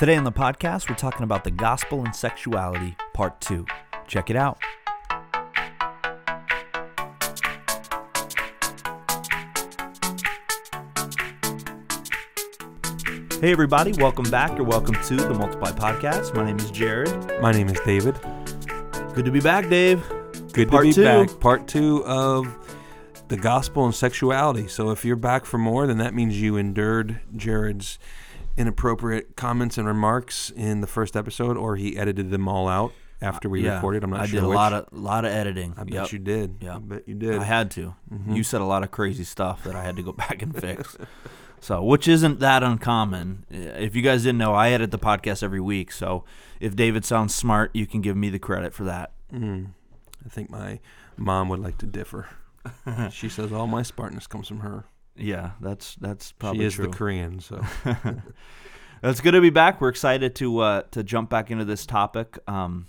Today 0.00 0.16
on 0.16 0.24
the 0.24 0.32
podcast, 0.32 0.88
we're 0.88 0.96
talking 0.96 1.24
about 1.24 1.44
the 1.44 1.50
gospel 1.50 2.02
and 2.02 2.16
sexuality, 2.16 2.96
part 3.12 3.38
two. 3.42 3.66
Check 4.06 4.30
it 4.30 4.34
out. 4.34 4.58
Hey, 13.42 13.52
everybody, 13.52 13.92
welcome 13.92 14.24
back 14.30 14.58
or 14.58 14.62
welcome 14.62 14.94
to 15.04 15.16
the 15.16 15.34
Multiply 15.34 15.72
Podcast. 15.72 16.34
My 16.34 16.46
name 16.46 16.58
is 16.58 16.70
Jared. 16.70 17.42
My 17.42 17.52
name 17.52 17.68
is 17.68 17.78
David. 17.84 18.18
Good 19.12 19.26
to 19.26 19.30
be 19.30 19.40
back, 19.40 19.68
Dave. 19.68 20.02
Good 20.54 20.70
Part 20.70 20.84
to 20.84 20.88
be 20.88 20.94
two. 20.94 21.04
back. 21.04 21.40
Part 21.40 21.68
two 21.68 22.02
of 22.06 22.46
the 23.28 23.36
gospel 23.36 23.84
and 23.84 23.94
sexuality. 23.94 24.66
So 24.66 24.92
if 24.92 25.04
you're 25.04 25.16
back 25.16 25.44
for 25.44 25.58
more, 25.58 25.86
then 25.86 25.98
that 25.98 26.14
means 26.14 26.40
you 26.40 26.56
endured 26.56 27.20
Jared's 27.36 27.98
inappropriate 28.60 29.36
comments 29.36 29.78
and 29.78 29.86
remarks 29.86 30.50
in 30.54 30.80
the 30.80 30.86
first 30.86 31.16
episode, 31.16 31.56
or 31.56 31.76
he 31.76 31.96
edited 31.96 32.30
them 32.30 32.46
all 32.48 32.68
out 32.68 32.92
after 33.22 33.48
we 33.48 33.64
Yeah, 33.64 33.74
recorded. 33.76 34.04
I'm 34.04 34.10
not 34.10 34.20
I 34.20 34.26
sure 34.26 34.38
I 34.38 34.40
did 34.40 34.44
a 34.44 34.48
which. 34.48 34.56
lot 34.56 34.72
of 34.72 34.86
lot 34.92 35.24
of 35.24 35.32
editing. 35.32 35.74
I 35.76 35.84
bet 35.84 35.92
Yep. 35.92 36.12
you 36.12 36.18
did. 36.18 36.56
Yeah. 36.60 36.76
I 36.76 36.78
bet 36.78 37.08
you 37.08 37.14
did. 37.14 37.38
I 37.38 37.44
had 37.44 37.70
to. 37.72 37.94
Mhm. 38.12 38.36
You 38.36 38.42
said 38.42 38.60
a 38.60 38.64
lot 38.64 38.82
of 38.82 38.90
crazy 38.90 39.24
stuff 39.24 39.64
that 39.64 39.74
I 39.74 39.82
had 39.82 39.96
to 39.96 40.02
go 40.02 40.12
back 40.24 40.42
and 40.42 40.54
fix. 40.58 40.96
So, 41.62 41.82
which 41.82 42.08
isn't 42.08 42.40
that 42.40 42.62
uncommon. 42.62 43.44
If 43.50 43.94
you 43.94 44.00
guys 44.02 44.22
didn't 44.22 44.38
know, 44.38 44.54
I 44.54 44.70
edit 44.70 44.90
the 44.90 44.98
podcast 44.98 45.42
every 45.42 45.60
week. 45.60 45.92
So, 45.92 46.24
if 46.58 46.74
David 46.74 47.04
sounds 47.04 47.34
smart, 47.34 47.70
you 47.74 47.86
can 47.86 48.00
give 48.00 48.16
me 48.16 48.30
the 48.30 48.38
credit 48.38 48.72
for 48.72 48.84
that. 48.84 49.12
Mm. 49.32 49.72
I 50.24 50.28
think 50.30 50.48
my 50.50 50.80
mom 51.18 51.48
would 51.50 51.60
like 51.60 51.76
to 51.78 51.86
differ. 51.86 52.28
she 53.10 53.28
says 53.28 53.52
all 53.52 53.66
my 53.66 53.82
smartness 53.82 54.26
comes 54.26 54.48
from 54.48 54.60
her. 54.60 54.84
Yeah, 55.16 55.52
that's 55.60 55.96
that's 55.96 56.32
probably 56.32 56.60
she 56.60 56.66
is 56.66 56.74
true. 56.74 56.86
the 56.86 56.96
Korean, 56.96 57.40
so 57.40 57.62
It's 59.02 59.22
good 59.22 59.32
to 59.32 59.40
be 59.40 59.48
back. 59.48 59.80
We're 59.80 59.88
excited 59.88 60.34
to 60.36 60.58
uh, 60.58 60.82
to 60.90 61.02
jump 61.02 61.30
back 61.30 61.50
into 61.50 61.64
this 61.64 61.86
topic. 61.86 62.38
Um, 62.46 62.86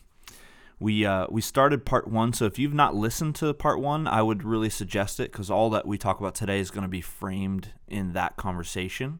we 0.78 1.05
uh, 1.05 1.28
we 1.30 1.40
started 1.40 1.86
part 1.86 2.05
one, 2.05 2.34
so 2.34 2.46
if 2.46 2.60
you've 2.60 2.74
not 2.74 2.96
listened 2.96 3.36
to 3.36 3.54
part 3.54 3.80
one, 3.80 4.08
I 4.08 4.22
would 4.22 4.44
really 4.44 4.70
suggest 4.70 5.22
it 5.22 5.32
because 5.32 5.50
all 5.50 5.70
that 5.70 5.88
we 5.88 5.98
talk 5.98 6.20
about 6.20 6.36
today 6.36 6.60
is 6.60 6.70
going 6.70 6.82
to 6.82 6.90
be 6.90 7.00
framed 7.00 7.70
in 7.88 8.12
that 8.12 8.35
conversation, 8.35 9.20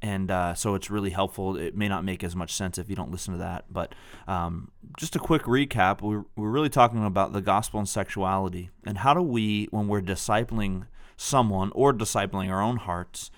and 0.00 0.30
uh, 0.30 0.54
so 0.54 0.74
it's 0.74 0.90
really 0.90 1.10
helpful. 1.10 1.54
It 1.54 1.76
may 1.76 1.88
not 1.88 2.02
make 2.02 2.24
as 2.24 2.34
much 2.34 2.54
sense 2.54 2.78
if 2.78 2.88
you 2.88 2.96
don't 2.96 3.10
listen 3.10 3.34
to 3.34 3.38
that, 3.38 3.66
but 3.70 3.94
um, 4.26 4.70
just 4.96 5.16
a 5.16 5.18
quick 5.18 5.42
recap: 5.42 6.00
we're 6.00 6.24
we're 6.34 6.50
really 6.50 6.70
talking 6.70 7.04
about 7.04 7.34
the 7.34 7.42
gospel 7.42 7.78
and 7.78 7.88
sexuality, 7.88 8.70
and 8.86 8.96
how 8.98 9.12
do 9.12 9.20
we, 9.20 9.66
when 9.70 9.86
we're 9.86 10.00
discipling 10.00 10.86
someone 11.16 11.70
or 11.74 11.92
discipling 11.92 12.50
our 12.50 12.60
own 12.60 12.76
hearts, 12.76 13.30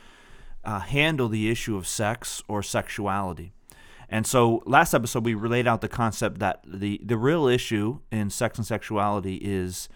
uh, 0.65 0.81
handle 0.81 1.29
the 1.29 1.51
issue 1.51 1.77
of 1.77 1.87
sex 1.87 2.43
or 2.49 2.63
sexuality. 2.63 3.53
And 4.09 4.27
so 4.27 4.63
last 4.65 4.95
episode 4.95 5.25
we 5.25 5.35
laid 5.35 5.67
out 5.67 5.81
the 5.81 5.89
concept 5.89 6.39
that 6.39 6.65
the 6.67 7.01
the 7.05 7.19
real 7.19 7.47
issue 7.47 8.01
in 8.11 8.31
sex 8.31 8.57
and 8.59 8.67
sexuality 8.67 9.37
is 9.37 9.89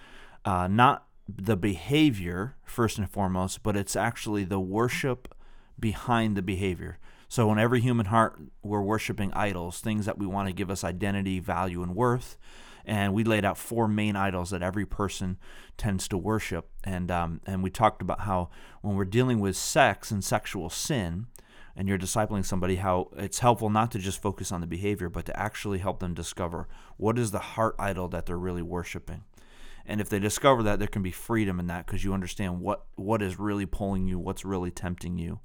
uh, 0.44 0.68
not 0.68 1.06
the 1.28 1.56
behavior 1.56 2.56
first 2.64 2.98
and 2.98 3.08
foremost, 3.08 3.62
but 3.62 3.76
it's 3.76 3.96
actually 3.96 4.44
the 4.44 4.60
worship 4.60 5.34
behind 5.78 6.36
the 6.36 6.42
behavior. 6.42 6.98
So 7.28 7.50
in 7.50 7.58
every 7.58 7.80
human 7.80 8.06
heart, 8.06 8.38
we're 8.62 8.82
worshiping 8.82 9.32
idols, 9.32 9.80
things 9.80 10.04
that 10.04 10.18
we 10.18 10.26
want 10.26 10.48
to 10.48 10.52
give 10.52 10.70
us 10.70 10.84
identity, 10.84 11.40
value, 11.40 11.82
and 11.82 11.96
worth. 11.96 12.36
And 12.84 13.14
we 13.14 13.24
laid 13.24 13.44
out 13.44 13.58
four 13.58 13.86
main 13.88 14.16
idols 14.16 14.50
that 14.50 14.62
every 14.62 14.86
person 14.86 15.38
tends 15.76 16.08
to 16.08 16.18
worship. 16.18 16.68
And 16.84 17.10
um, 17.10 17.40
and 17.46 17.62
we 17.62 17.70
talked 17.70 18.02
about 18.02 18.20
how 18.20 18.50
when 18.80 18.96
we're 18.96 19.04
dealing 19.04 19.40
with 19.40 19.56
sex 19.56 20.10
and 20.10 20.22
sexual 20.24 20.68
sin, 20.70 21.26
and 21.76 21.88
you're 21.88 21.98
discipling 21.98 22.44
somebody, 22.44 22.76
how 22.76 23.08
it's 23.16 23.38
helpful 23.38 23.70
not 23.70 23.90
to 23.92 23.98
just 23.98 24.20
focus 24.20 24.52
on 24.52 24.60
the 24.60 24.66
behavior, 24.66 25.08
but 25.08 25.24
to 25.26 25.38
actually 25.38 25.78
help 25.78 26.00
them 26.00 26.14
discover 26.14 26.68
what 26.96 27.18
is 27.18 27.30
the 27.30 27.38
heart 27.38 27.74
idol 27.78 28.08
that 28.08 28.26
they're 28.26 28.36
really 28.36 28.62
worshiping. 28.62 29.24
And 29.86 30.00
if 30.00 30.08
they 30.08 30.18
discover 30.18 30.62
that, 30.64 30.78
there 30.78 30.88
can 30.88 31.02
be 31.02 31.10
freedom 31.10 31.58
in 31.58 31.66
that 31.66 31.86
because 31.86 32.04
you 32.04 32.12
understand 32.14 32.60
what 32.60 32.84
what 32.94 33.22
is 33.22 33.38
really 33.38 33.66
pulling 33.66 34.06
you, 34.06 34.18
what's 34.18 34.44
really 34.44 34.70
tempting 34.70 35.18
you. 35.18 35.40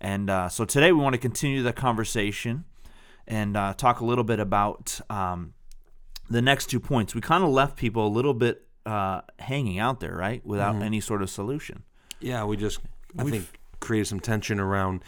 And 0.00 0.30
uh, 0.30 0.48
so 0.48 0.64
today 0.64 0.92
we 0.92 1.00
want 1.00 1.14
to 1.14 1.18
continue 1.18 1.62
the 1.62 1.72
conversation 1.72 2.64
and 3.26 3.56
uh, 3.56 3.74
talk 3.74 4.00
a 4.00 4.04
little 4.04 4.24
bit 4.24 4.40
about 4.40 5.00
um, 5.10 5.54
the 6.30 6.42
next 6.42 6.66
two 6.66 6.80
points. 6.80 7.14
We 7.14 7.20
kind 7.20 7.44
of 7.44 7.50
left 7.50 7.76
people 7.76 8.06
a 8.06 8.08
little 8.08 8.34
bit 8.34 8.66
uh, 8.86 9.22
hanging 9.38 9.78
out 9.78 10.00
there, 10.00 10.14
right, 10.16 10.44
without 10.44 10.76
any 10.82 11.00
sort 11.00 11.22
of 11.22 11.30
solution. 11.30 11.82
Yeah, 12.20 12.44
we 12.44 12.56
just 12.56 12.80
I 13.18 13.24
We've- 13.24 13.38
think 13.38 13.58
created 13.80 14.06
some 14.06 14.20
tension 14.20 14.58
around 14.60 15.02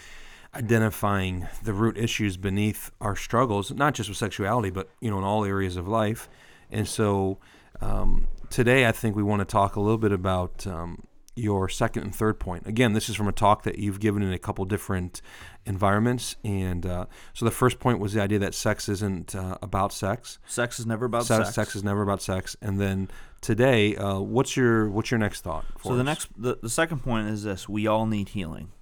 identifying 0.55 1.47
the 1.65 1.73
root 1.73 1.97
issues 1.99 2.37
beneath 2.37 2.91
our 3.01 3.15
struggles, 3.17 3.71
not 3.73 3.95
just 3.95 4.09
with 4.09 4.19
sexuality, 4.19 4.71
but 4.71 4.89
you 5.01 5.11
know 5.11 5.19
in 5.19 5.25
all 5.25 5.45
areas 5.45 5.77
of 5.77 5.87
life. 5.87 6.29
And 6.71 6.89
so 6.89 7.39
um, 7.81 8.27
today, 8.51 8.87
I 8.87 8.93
think 8.93 9.15
we 9.17 9.23
want 9.23 9.41
to 9.41 9.45
talk 9.45 9.77
a 9.77 9.81
little 9.81 9.99
bit 9.99 10.13
about 10.13 10.67
um, 10.67 11.05
your 11.37 11.69
second 11.69 12.03
and 12.03 12.15
third 12.15 12.41
point. 12.41 12.67
Again, 12.67 12.95
this 12.95 13.09
is 13.11 13.15
from 13.15 13.29
a 13.29 13.33
talk 13.33 13.63
that 13.65 13.79
you've 13.79 14.01
given 14.01 14.23
in 14.23 14.33
a 14.33 14.39
couple 14.39 14.65
different 14.65 15.21
environments. 15.67 16.37
And 16.43 16.87
uh, 16.87 17.07
so 17.35 17.45
the 17.45 17.51
first 17.51 17.79
point 17.79 17.99
was 17.99 18.15
the 18.15 18.23
idea 18.23 18.39
that 18.39 18.55
sex 18.55 18.89
isn't 18.89 19.35
uh, 19.35 19.59
about 19.61 19.93
sex. 19.93 20.39
Sex 20.47 20.81
is 20.81 20.87
never 20.87 21.05
about 21.05 21.27
sex, 21.27 21.47
sex. 21.47 21.55
sex 21.55 21.77
is 21.77 21.85
never 21.85 22.01
about 22.01 22.23
sex. 22.23 22.57
And 22.63 22.81
then 22.81 23.09
today, 23.43 23.95
uh, 23.97 24.19
what's 24.21 24.57
your 24.57 24.89
what's 24.89 25.11
your 25.11 25.19
next 25.19 25.43
thought? 25.43 25.67
For 25.77 25.91
So 25.91 25.95
the 25.95 26.01
us? 26.01 26.07
next, 26.07 26.29
the, 26.39 26.59
the 26.63 26.71
second 26.71 27.01
point 27.01 27.29
is 27.29 27.43
this: 27.43 27.69
we 27.69 27.87
all 27.87 28.07
need 28.07 28.31
healing. 28.31 28.73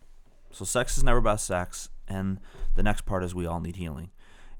So 0.52 0.64
sex 0.64 0.96
is 0.96 1.02
never 1.02 1.18
about 1.18 1.40
sex, 1.40 1.88
and 2.06 2.38
the 2.76 2.84
next 2.84 3.04
part 3.04 3.24
is 3.24 3.34
we 3.34 3.46
all 3.46 3.58
need 3.58 3.74
healing. 3.76 4.10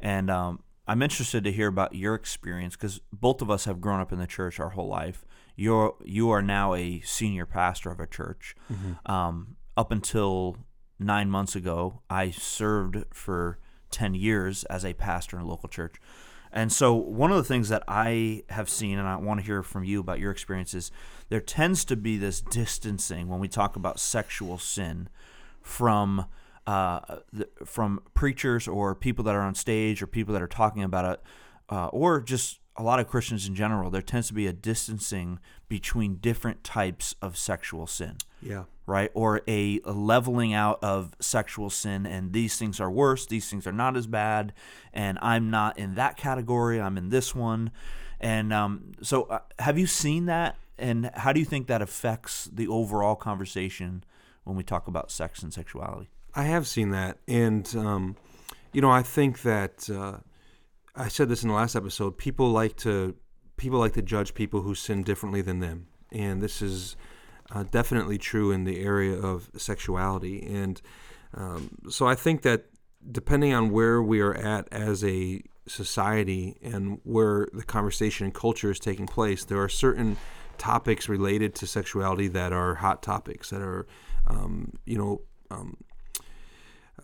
And 0.01 0.29
um, 0.29 0.64
I'm 0.87 1.03
interested 1.03 1.45
to 1.45 1.53
hear 1.53 1.69
about 1.69 1.95
your 1.95 2.15
experience 2.15 2.77
because 2.77 3.01
both 3.13 3.41
of 3.41 3.51
us 3.51 3.65
have 3.65 3.81
grown 3.81 4.01
up 4.01 4.13
in 4.13 4.19
the 4.19 4.27
church 4.27 4.61
our 4.61 4.71
whole 4.71 4.89
life. 4.89 5.25
You're 5.57 5.95
you 6.05 6.31
are 6.31 6.43
now 6.43 6.75
a 6.75 7.01
senior 7.01 7.47
pastor 7.47 7.91
of 7.91 8.01
a 8.01 8.07
church. 8.07 8.55
Um, 9.07 9.57
up 9.77 9.91
until 9.91 10.57
nine 10.99 11.31
months 11.31 11.57
ago, 11.57 12.03
I 12.11 12.31
served 12.31 13.05
for 13.13 13.59
ten 13.91 14.15
years 14.15 14.65
as 14.65 14.85
a 14.85 14.93
pastor 14.93 15.37
in 15.37 15.43
a 15.43 15.47
local 15.47 15.69
church. 15.69 15.97
And 16.53 16.73
so, 16.73 16.95
one 16.95 17.33
of 17.33 17.37
the 17.37 17.45
things 17.45 17.69
that 17.71 17.83
I 17.89 18.45
have 18.49 18.69
seen, 18.69 18.97
and 18.99 19.09
I 19.09 19.17
want 19.17 19.41
to 19.41 19.47
hear 19.47 19.65
from 19.65 19.83
you 19.83 19.99
about 19.99 20.21
your 20.21 20.31
experiences, 20.31 20.93
there 21.29 21.41
tends 21.41 21.85
to 21.87 21.97
be 21.97 22.17
this 22.17 22.41
distancing 22.41 23.29
when 23.29 23.41
we 23.41 23.49
talk 23.49 23.75
about 23.75 23.99
sexual 23.99 24.59
sin 24.59 25.09
from 25.61 26.27
uh, 26.67 27.01
the, 27.33 27.49
from 27.65 28.01
preachers 28.15 28.67
or 28.67 28.95
people 28.95 29.25
that 29.25 29.35
are 29.35 29.43
on 29.43 29.55
stage 29.55 30.03
or 30.03 30.07
people 30.07 30.33
that 30.33 30.43
are 30.43 30.49
talking 30.49 30.83
about 30.83 31.05
it, 31.05 31.23
uh, 31.71 31.87
or 31.89 32.21
just 32.21 32.61
a 32.77 32.83
lot 32.83 32.99
of 32.99 33.07
Christians 33.07 33.47
in 33.47 33.55
general. 33.55 33.91
There 33.91 34.03
tends 34.03 34.29
to 34.29 34.35
be 34.35 34.47
a 34.47 34.53
distancing 34.53 35.39
between 35.69 36.17
different 36.17 36.65
types 36.65 37.15
of 37.23 37.37
sexual 37.37 37.87
sin 37.87 38.17
yeah. 38.45 38.65
right? 38.87 39.11
Or 39.15 39.41
a, 39.49 39.81
a 39.85 39.93
leveling 39.93 40.53
out 40.53 40.83
of 40.85 41.13
sexual 41.19 41.71
sin, 41.71 42.07
and 42.07 42.33
these 42.33 42.57
things 42.57 42.79
are 42.81 42.91
worse, 42.91 43.27
these 43.27 43.49
things 43.49 43.67
are 43.67 43.73
not 43.73 43.97
as 43.97 44.07
bad, 44.07 44.53
and 44.93 45.19
I'm 45.23 45.51
not 45.51 45.79
in 45.79 45.95
that 45.95 46.17
category, 46.17 46.81
I'm 46.81 46.97
in 46.97 47.09
this 47.09 47.35
one. 47.35 47.71
And 48.21 48.53
um, 48.53 48.93
so, 49.03 49.25
uh, 49.25 49.41
have 49.59 49.79
you 49.79 49.87
seen 49.87 50.27
that? 50.27 50.57
And 50.79 51.11
how 51.15 51.33
do 51.33 51.41
you 51.41 51.47
think 51.47 51.67
that 51.69 51.83
affects 51.83 52.49
the 52.53 52.69
overall 52.69 53.17
conversation 53.17 54.05
when 54.45 54.57
we 54.57 54.63
talk 54.63 54.87
about 54.87 55.11
sex 55.11 55.43
and 55.43 55.53
sexuality? 55.53 56.11
I 56.35 56.45
have 56.45 56.67
seen 56.67 56.91
that, 56.91 57.19
and 57.29 57.73
um, 57.77 58.17
you 58.73 58.81
know, 58.81 58.91
I 58.91 59.03
think 59.03 59.43
that 59.43 59.89
uh, 59.89 60.19
I 60.97 61.09
said 61.09 61.29
this 61.29 61.43
in 61.43 61.49
the 61.49 61.55
last 61.55 61.77
episode. 61.77 62.19
People 62.19 62.51
like 62.51 62.77
to 62.79 63.15
people 63.57 63.79
like 63.79 63.93
to 63.93 64.03
judge 64.03 64.35
people 64.35 64.63
who 64.63 64.75
sin 64.75 65.03
differently 65.03 65.43
than 65.43 65.61
them, 65.61 65.87
and 66.11 66.43
this 66.43 66.61
is 66.61 66.97
uh, 67.53 67.65
definitely 67.71 68.19
true 68.19 68.51
in 68.51 68.65
the 68.65 68.81
area 68.81 69.17
of 69.17 69.49
sexuality. 69.57 70.43
And 70.43 70.81
um, 71.35 71.71
so 71.89 72.07
I 72.07 72.15
think 72.15 72.43
that 72.43 72.67
depending 73.11 73.53
on 73.53 73.71
where 73.71 74.03
we 74.03 74.21
are 74.21 74.35
at 74.35 74.67
as 74.73 75.05
a 75.05 75.43
society 75.67 76.57
and 76.63 77.01
where 77.05 77.49
the 77.53 77.63
conversation 77.63 78.25
and 78.25 78.35
culture 78.35 78.71
is 78.71 78.79
taking 78.79 79.07
place, 79.07 79.45
there 79.45 79.63
are 79.63 79.69
certain 79.69 80.17
topics 80.59 81.09
related 81.09 81.55
to 81.57 81.67
sexuality 81.67 82.29
that 82.29 82.53
are 82.53 82.77
hot 82.77 83.03
topics 83.03 83.51
that 83.51 83.61
are, 83.61 83.87
um, 84.27 84.73
you 84.87 84.97
know, 84.97 85.21
um, 85.51 85.77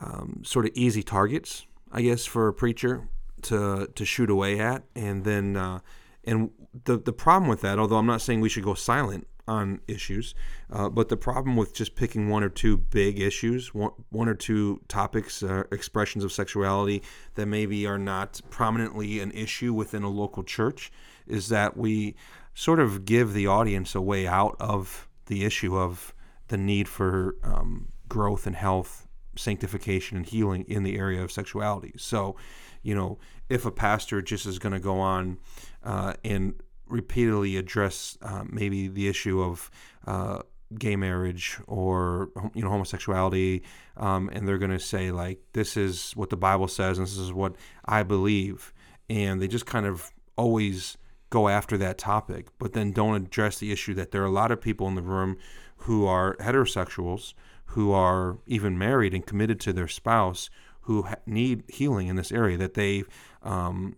um, 0.00 0.42
sort 0.44 0.66
of 0.66 0.72
easy 0.74 1.02
targets, 1.02 1.66
I 1.92 2.02
guess, 2.02 2.24
for 2.26 2.48
a 2.48 2.54
preacher 2.54 3.08
to 3.42 3.88
to 3.94 4.04
shoot 4.04 4.30
away 4.30 4.60
at, 4.60 4.84
and 4.94 5.24
then 5.24 5.56
uh, 5.56 5.80
and 6.24 6.50
the 6.84 6.98
the 6.98 7.12
problem 7.12 7.48
with 7.48 7.60
that, 7.62 7.78
although 7.78 7.96
I'm 7.96 8.06
not 8.06 8.20
saying 8.20 8.40
we 8.40 8.48
should 8.48 8.64
go 8.64 8.74
silent 8.74 9.26
on 9.48 9.80
issues, 9.88 10.34
uh, 10.70 10.88
but 10.88 11.08
the 11.08 11.16
problem 11.16 11.56
with 11.56 11.74
just 11.74 11.96
picking 11.96 12.28
one 12.28 12.44
or 12.44 12.48
two 12.48 12.76
big 12.76 13.18
issues, 13.18 13.74
one, 13.74 13.90
one 14.10 14.28
or 14.28 14.34
two 14.34 14.80
topics, 14.86 15.42
uh, 15.42 15.64
expressions 15.72 16.22
of 16.22 16.30
sexuality 16.30 17.02
that 17.34 17.46
maybe 17.46 17.84
are 17.84 17.98
not 17.98 18.40
prominently 18.50 19.18
an 19.18 19.32
issue 19.32 19.72
within 19.74 20.04
a 20.04 20.08
local 20.08 20.44
church, 20.44 20.92
is 21.26 21.48
that 21.48 21.76
we 21.76 22.14
sort 22.54 22.78
of 22.78 23.04
give 23.04 23.32
the 23.32 23.46
audience 23.46 23.94
a 23.94 24.00
way 24.00 24.26
out 24.26 24.54
of 24.60 25.08
the 25.26 25.44
issue 25.44 25.76
of 25.76 26.14
the 26.46 26.56
need 26.56 26.88
for 26.88 27.36
um, 27.42 27.88
growth 28.08 28.46
and 28.46 28.56
health 28.56 29.08
sanctification 29.40 30.16
and 30.16 30.26
healing 30.26 30.64
in 30.68 30.82
the 30.82 30.96
area 30.96 31.22
of 31.22 31.32
sexuality. 31.32 31.92
So, 31.96 32.36
you 32.82 32.94
know, 32.94 33.18
if 33.48 33.66
a 33.66 33.70
pastor 33.70 34.22
just 34.22 34.46
is 34.46 34.58
going 34.58 34.72
to 34.72 34.80
go 34.80 35.00
on 35.00 35.38
uh, 35.82 36.14
and 36.24 36.54
repeatedly 36.86 37.56
address 37.56 38.18
uh, 38.22 38.44
maybe 38.48 38.88
the 38.88 39.08
issue 39.08 39.42
of 39.42 39.70
uh, 40.06 40.40
gay 40.78 40.96
marriage 40.96 41.58
or 41.66 42.30
you 42.54 42.62
know 42.62 42.70
homosexuality, 42.70 43.62
um, 43.96 44.30
and 44.32 44.46
they're 44.46 44.58
going 44.58 44.70
to 44.70 44.78
say 44.78 45.10
like 45.10 45.40
this 45.52 45.76
is 45.76 46.12
what 46.12 46.30
the 46.30 46.36
Bible 46.36 46.68
says 46.68 46.98
and 46.98 47.06
this 47.06 47.18
is 47.18 47.32
what 47.32 47.54
I 47.84 48.02
believe, 48.02 48.72
and 49.08 49.40
they 49.40 49.48
just 49.48 49.66
kind 49.66 49.86
of 49.86 50.10
always 50.36 50.96
go 51.30 51.48
after 51.48 51.78
that 51.78 51.96
topic, 51.96 52.48
but 52.58 52.72
then 52.72 52.92
don't 52.92 53.14
address 53.14 53.58
the 53.58 53.70
issue 53.70 53.94
that 53.94 54.10
there 54.10 54.22
are 54.22 54.26
a 54.26 54.30
lot 54.30 54.50
of 54.50 54.60
people 54.60 54.88
in 54.88 54.96
the 54.96 55.02
room 55.02 55.38
who 55.84 56.04
are 56.04 56.36
heterosexuals, 56.36 57.34
who 57.70 57.92
are 57.92 58.38
even 58.46 58.78
married 58.78 59.14
and 59.14 59.26
committed 59.26 59.60
to 59.60 59.72
their 59.72 59.88
spouse, 59.88 60.50
who 60.82 61.02
ha- 61.02 61.16
need 61.26 61.64
healing 61.68 62.08
in 62.08 62.16
this 62.16 62.32
area. 62.32 62.56
That 62.56 62.74
they 62.74 63.04
um, 63.42 63.96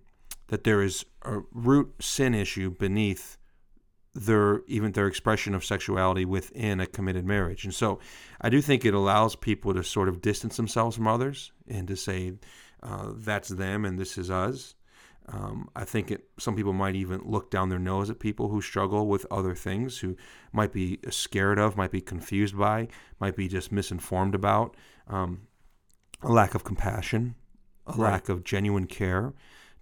that 0.48 0.64
there 0.64 0.82
is 0.82 1.04
a 1.22 1.40
root 1.52 1.94
sin 2.00 2.34
issue 2.34 2.70
beneath 2.70 3.38
their 4.14 4.60
even 4.66 4.92
their 4.92 5.06
expression 5.06 5.54
of 5.54 5.64
sexuality 5.64 6.24
within 6.24 6.80
a 6.80 6.86
committed 6.86 7.24
marriage. 7.24 7.64
And 7.64 7.74
so 7.74 7.98
I 8.40 8.50
do 8.50 8.60
think 8.60 8.84
it 8.84 8.94
allows 8.94 9.34
people 9.36 9.72
to 9.74 9.82
sort 9.82 10.08
of 10.08 10.20
distance 10.20 10.56
themselves 10.56 10.96
from 10.96 11.06
others 11.06 11.52
and 11.66 11.88
to 11.88 11.96
say 11.96 12.34
uh, 12.82 13.12
that's 13.16 13.48
them 13.48 13.84
and 13.84 13.98
this 13.98 14.18
is 14.18 14.30
us. 14.30 14.74
Um, 15.32 15.70
I 15.74 15.84
think 15.84 16.10
it, 16.10 16.28
some 16.38 16.54
people 16.54 16.72
might 16.74 16.94
even 16.94 17.22
look 17.24 17.50
down 17.50 17.70
their 17.70 17.78
nose 17.78 18.10
at 18.10 18.20
people 18.20 18.48
who 18.48 18.60
struggle 18.60 19.06
with 19.06 19.26
other 19.30 19.54
things, 19.54 19.98
who 19.98 20.16
might 20.52 20.72
be 20.72 20.98
scared 21.10 21.58
of, 21.58 21.76
might 21.76 21.90
be 21.90 22.02
confused 22.02 22.58
by, 22.58 22.88
might 23.18 23.34
be 23.34 23.48
just 23.48 23.72
misinformed 23.72 24.34
about. 24.34 24.76
Um, 25.08 25.42
a 26.22 26.30
lack 26.30 26.54
of 26.54 26.64
compassion, 26.64 27.34
a 27.86 27.92
right. 27.92 28.12
lack 28.12 28.28
of 28.28 28.44
genuine 28.44 28.86
care 28.86 29.32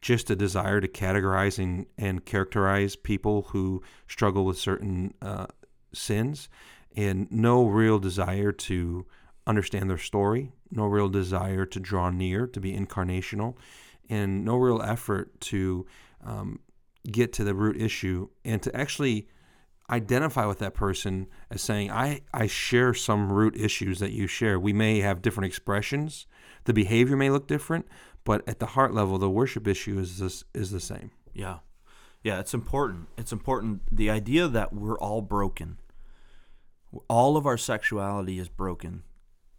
just 0.00 0.30
a 0.30 0.36
desire 0.36 0.80
to 0.80 0.88
categorize 0.88 1.58
and, 1.58 1.86
and 1.98 2.24
characterize 2.24 2.96
people 2.96 3.42
who 3.50 3.82
struggle 4.08 4.44
with 4.44 4.58
certain 4.58 5.14
uh, 5.20 5.46
sins, 5.92 6.48
and 6.96 7.30
no 7.30 7.66
real 7.66 7.98
desire 7.98 8.52
to 8.52 9.06
understand 9.46 9.90
their 9.90 9.98
story, 9.98 10.52
no 10.70 10.86
real 10.86 11.08
desire 11.08 11.66
to 11.66 11.80
draw 11.80 12.10
near, 12.10 12.46
to 12.46 12.60
be 12.60 12.72
incarnational, 12.72 13.54
and 14.10 14.44
no 14.44 14.56
real 14.56 14.82
effort 14.82 15.40
to 15.40 15.86
um, 16.22 16.58
get 17.10 17.32
to 17.34 17.44
the 17.44 17.54
root 17.54 17.80
issue 17.80 18.28
and 18.44 18.60
to 18.62 18.76
actually 18.76 19.28
identify 19.88 20.44
with 20.44 20.58
that 20.58 20.74
person 20.74 21.26
as 21.50 21.62
saying, 21.62 21.90
I, 21.90 22.20
I 22.34 22.46
share 22.46 22.92
some 22.92 23.32
root 23.32 23.56
issues 23.56 24.00
that 24.00 24.12
you 24.12 24.26
share. 24.26 24.58
We 24.58 24.72
may 24.72 25.00
have 25.00 25.22
different 25.22 25.46
expressions, 25.46 26.26
the 26.64 26.74
behavior 26.74 27.16
may 27.16 27.30
look 27.30 27.46
different, 27.46 27.86
but 28.24 28.46
at 28.46 28.58
the 28.58 28.66
heart 28.66 28.92
level, 28.92 29.18
the 29.18 29.30
worship 29.30 29.66
issue 29.66 29.98
is 29.98 30.18
this 30.18 30.44
is 30.52 30.70
the 30.70 30.80
same. 30.80 31.10
Yeah, 31.32 31.58
yeah, 32.22 32.38
it's 32.38 32.52
important. 32.52 33.08
It's 33.16 33.32
important. 33.32 33.82
The 33.90 34.10
idea 34.10 34.46
that 34.48 34.74
we're 34.74 34.98
all 34.98 35.22
broken, 35.22 35.78
all 37.08 37.36
of 37.36 37.46
our 37.46 37.56
sexuality 37.56 38.38
is 38.38 38.48
broken, 38.48 39.04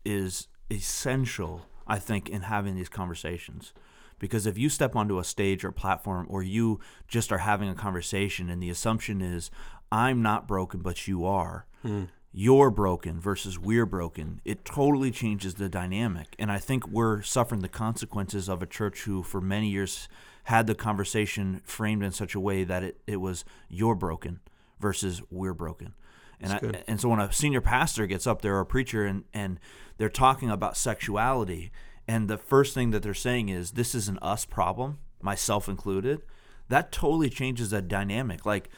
is 0.06 0.48
essential. 0.70 1.66
I 1.88 1.98
think 1.98 2.30
in 2.30 2.44
having 2.44 2.76
these 2.76 2.88
conversations. 2.88 3.74
Because 4.22 4.46
if 4.46 4.56
you 4.56 4.70
step 4.70 4.96
onto 4.96 5.18
a 5.18 5.24
stage 5.24 5.66
or 5.66 5.72
platform 5.72 6.28
or 6.30 6.44
you 6.44 6.80
just 7.08 7.32
are 7.32 7.40
having 7.40 7.68
a 7.68 7.76
conversation 7.76 8.52
and 8.52 8.62
the 8.62 8.70
assumption 8.70 9.20
is, 9.20 9.50
I'm 9.92 10.22
not 10.22 10.48
broken, 10.48 10.82
but 10.82 11.08
you 11.08 11.26
are, 11.26 11.66
mm 11.84 12.08
you're 12.34 12.72
broken 12.72 13.20
versus 13.20 13.60
we're 13.60 13.86
broken, 13.86 14.40
it 14.46 14.64
totally 14.64 15.12
changes 15.12 15.56
the 15.56 15.68
dynamic. 15.68 16.36
And 16.40 16.52
I 16.52 16.60
think 16.60 16.88
we're 16.88 17.22
suffering 17.22 17.62
the 17.62 17.68
consequences 17.68 18.48
of 18.48 18.62
a 18.62 18.66
church 18.66 19.02
who, 19.02 19.22
for 19.22 19.42
many 19.42 19.70
years, 19.70 20.08
had 20.46 20.66
the 20.66 20.76
conversation 20.76 21.62
framed 21.66 22.04
in 22.04 22.12
such 22.12 22.34
a 22.34 22.40
way 22.40 22.64
that 22.64 22.84
it, 22.84 23.02
it 23.06 23.18
was 23.18 23.44
you're 23.70 23.96
broken 23.96 24.40
versus 24.80 25.22
we're 25.30 25.54
broken. 25.54 25.94
And 26.40 26.54
I, 26.54 26.84
and 26.88 27.00
so 27.00 27.10
when 27.10 27.20
a 27.20 27.32
senior 27.32 27.62
pastor 27.62 28.08
gets 28.08 28.26
up 28.26 28.42
there 28.42 28.56
or 28.56 28.62
a 28.62 28.66
preacher 28.66 29.06
and, 29.06 29.26
and 29.34 29.60
they're 29.98 30.10
talking 30.10 30.50
about 30.50 30.76
sexuality, 30.76 31.72
and 32.12 32.28
the 32.28 32.38
first 32.38 32.74
thing 32.74 32.92
that 32.92 33.04
they're 33.04 33.14
saying 33.14 33.48
is 33.48 33.72
this 33.72 33.96
is 33.96 34.10
an 34.10 34.20
us 34.22 34.44
problem, 34.44 34.98
myself 35.22 35.70
included, 35.70 36.22
that 36.68 36.92
totally 36.92 37.30
changes 37.30 37.70
the 37.70 37.82
dynamic. 37.82 38.46
Like 38.46 38.70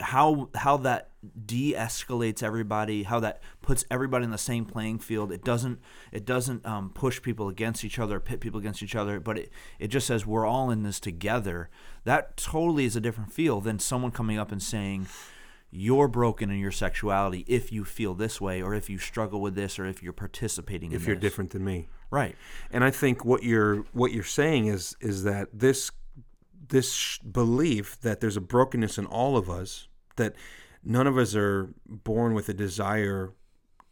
how 0.00 0.48
how 0.56 0.76
that 0.78 1.10
de-escalates 1.46 2.42
everybody 2.44 3.02
how 3.04 3.18
that 3.18 3.42
puts 3.62 3.84
everybody 3.92 4.24
in 4.24 4.32
the 4.32 4.38
same 4.38 4.64
playing 4.64 4.98
field. 4.98 5.30
It 5.30 5.44
doesn't 5.44 5.78
it 6.10 6.24
doesn't 6.24 6.66
um, 6.66 6.90
push 6.90 7.22
people 7.22 7.48
against 7.48 7.84
each 7.84 8.00
other 8.00 8.18
pit 8.18 8.40
people 8.40 8.58
against 8.58 8.82
each 8.82 8.96
other 8.96 9.20
but 9.20 9.38
it, 9.38 9.52
it 9.78 9.88
just 9.88 10.08
says 10.08 10.26
we're 10.26 10.46
all 10.46 10.68
in 10.72 10.82
this 10.82 10.98
together. 10.98 11.70
That 12.02 12.36
totally 12.36 12.86
is 12.86 12.96
a 12.96 13.00
different 13.00 13.32
feel 13.32 13.60
than 13.60 13.78
someone 13.78 14.10
coming 14.10 14.36
up 14.36 14.50
and 14.50 14.60
saying 14.60 15.06
you're 15.70 16.08
broken 16.08 16.50
in 16.50 16.58
your 16.58 16.72
sexuality 16.72 17.44
if 17.46 17.70
you 17.70 17.84
feel 17.84 18.14
this 18.14 18.40
way 18.40 18.62
or 18.62 18.74
if 18.74 18.88
you 18.88 18.98
struggle 18.98 19.40
with 19.40 19.54
this 19.54 19.78
or 19.78 19.86
if 19.86 20.02
you're 20.02 20.12
participating 20.12 20.92
if 20.92 21.02
in 21.02 21.06
you're 21.06 21.16
this. 21.16 21.22
different 21.22 21.50
than 21.50 21.64
me 21.64 21.88
right 22.10 22.36
and 22.70 22.82
i 22.82 22.90
think 22.90 23.24
what 23.24 23.42
you're 23.42 23.84
what 23.92 24.10
you're 24.12 24.24
saying 24.24 24.66
is 24.66 24.96
is 25.00 25.24
that 25.24 25.48
this 25.52 25.90
this 26.68 27.18
belief 27.18 28.00
that 28.00 28.20
there's 28.20 28.36
a 28.36 28.40
brokenness 28.40 28.98
in 28.98 29.06
all 29.06 29.36
of 29.36 29.50
us, 29.50 29.88
that 30.16 30.34
none 30.84 31.06
of 31.06 31.18
us 31.18 31.34
are 31.34 31.72
born 31.86 32.34
with 32.34 32.48
a 32.48 32.54
desire 32.54 33.32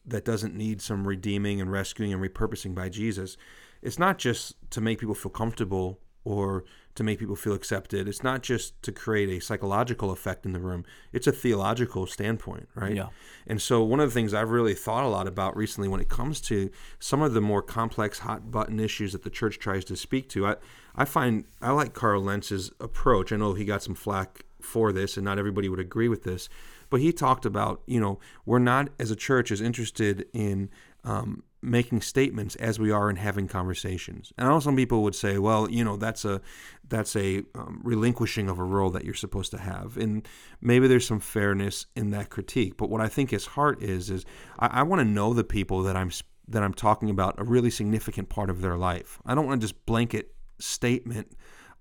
that 0.05 0.25
doesn't 0.25 0.55
need 0.55 0.81
some 0.81 1.06
redeeming 1.06 1.61
and 1.61 1.73
rescuing 1.73 2.12
and 2.12 2.23
repurposing 2.23 2.75
by 2.75 2.88
Jesus. 2.88 3.37
It's 3.82 3.99
not 3.99 4.19
just 4.19 4.55
to 4.70 4.81
make 4.81 4.99
people 4.99 5.14
feel 5.14 5.32
comfortable 5.32 6.00
or 6.25 6.64
to 6.97 7.05
make 7.05 7.19
people 7.19 7.37
feel 7.37 7.55
accepted. 7.55 8.09
It's 8.09 8.23
not 8.23 8.43
just 8.43 8.81
to 8.83 8.93
create 8.93 9.29
a 9.29 9.41
psychological 9.41 10.11
effect 10.11 10.45
in 10.45 10.53
the 10.53 10.61
room. 10.61 10.85
It's 11.13 11.27
a 11.27 11.33
theological 11.33 12.07
standpoint, 12.07 12.69
right? 12.75 12.95
Yeah. 12.95 13.09
And 13.47 13.61
so 13.61 13.83
one 13.83 14.01
of 14.01 14.09
the 14.09 14.15
things 14.15 14.35
I've 14.35 14.51
really 14.51 14.75
thought 14.75 15.05
a 15.05 15.09
lot 15.09 15.27
about 15.27 15.57
recently 15.57 15.89
when 15.89 16.01
it 16.01 16.09
comes 16.09 16.41
to 16.43 16.71
some 16.99 17.23
of 17.23 17.35
the 17.35 17.41
more 17.41 17.63
complex 17.63 18.21
hot 18.21 18.51
button 18.51 18.81
issues 18.81 19.13
that 19.13 19.23
the 19.23 19.31
church 19.31 19.59
tries 19.59 19.85
to 19.87 19.97
speak 19.97 20.29
to, 20.31 20.47
I 20.47 20.57
I 20.95 21.05
find 21.05 21.45
I 21.61 21.71
like 21.73 21.93
Carl 21.93 22.23
Lentz's 22.23 22.73
approach. 22.81 23.33
I 23.33 23.37
know 23.37 23.55
he 23.55 23.65
got 23.65 23.83
some 23.83 23.95
flack 23.95 24.45
for 24.61 24.93
this 24.93 25.17
and 25.17 25.25
not 25.25 25.39
everybody 25.39 25.69
would 25.69 25.79
agree 25.79 26.09
with 26.09 26.25
this, 26.25 26.49
but 26.91 27.01
he 27.01 27.13
talked 27.13 27.45
about, 27.45 27.83
you 27.87 28.01
know, 28.01 28.19
we're 28.45 28.59
not 28.59 28.89
as 28.99 29.11
a 29.11 29.17
church 29.17 29.51
as 29.51 29.61
interested 29.61 30.27
in 30.33 30.71
um, 31.05 31.43
making 31.67 32.01
statements 32.01 32.55
as 32.57 32.79
we 32.79 32.91
are 32.91 33.11
in 33.11 33.17
having 33.17 33.49
conversations. 33.49 34.33
And 34.39 34.47
I 34.47 34.51
know 34.51 34.61
some 34.61 34.77
people 34.77 35.03
would 35.03 35.15
say, 35.15 35.39
well, 35.39 35.69
you 35.69 35.85
know, 35.85 35.97
that's 35.97 36.25
a 36.25 36.41
that's 36.88 37.17
a 37.17 37.43
um, 37.55 37.81
relinquishing 37.83 38.49
of 38.49 38.59
a 38.59 38.64
role 38.64 38.90
that 38.90 39.05
you're 39.05 39.14
supposed 39.14 39.50
to 39.50 39.59
have, 39.59 39.97
and 39.97 40.26
maybe 40.61 40.87
there's 40.87 41.07
some 41.07 41.21
fairness 41.21 41.87
in 41.97 42.11
that 42.11 42.31
critique. 42.31 42.76
But 42.76 42.88
what 42.88 43.00
I 43.00 43.09
think 43.09 43.31
his 43.31 43.47
heart 43.47 43.83
is 43.83 44.11
is 44.11 44.25
I, 44.59 44.81
I 44.81 44.83
want 44.85 45.00
to 45.00 45.05
know 45.05 45.35
the 45.35 45.45
people 45.45 45.83
that 45.83 45.97
I'm 45.97 46.11
that 46.49 46.62
I'm 46.62 46.75
talking 46.75 47.11
about 47.11 47.35
a 47.38 47.45
really 47.45 47.71
significant 47.71 48.29
part 48.29 48.49
of 48.49 48.61
their 48.61 48.76
life. 48.76 49.19
I 49.26 49.35
don't 49.35 49.47
want 49.47 49.61
to 49.61 49.64
just 49.67 49.85
blanket 49.85 50.35
statement 50.59 51.33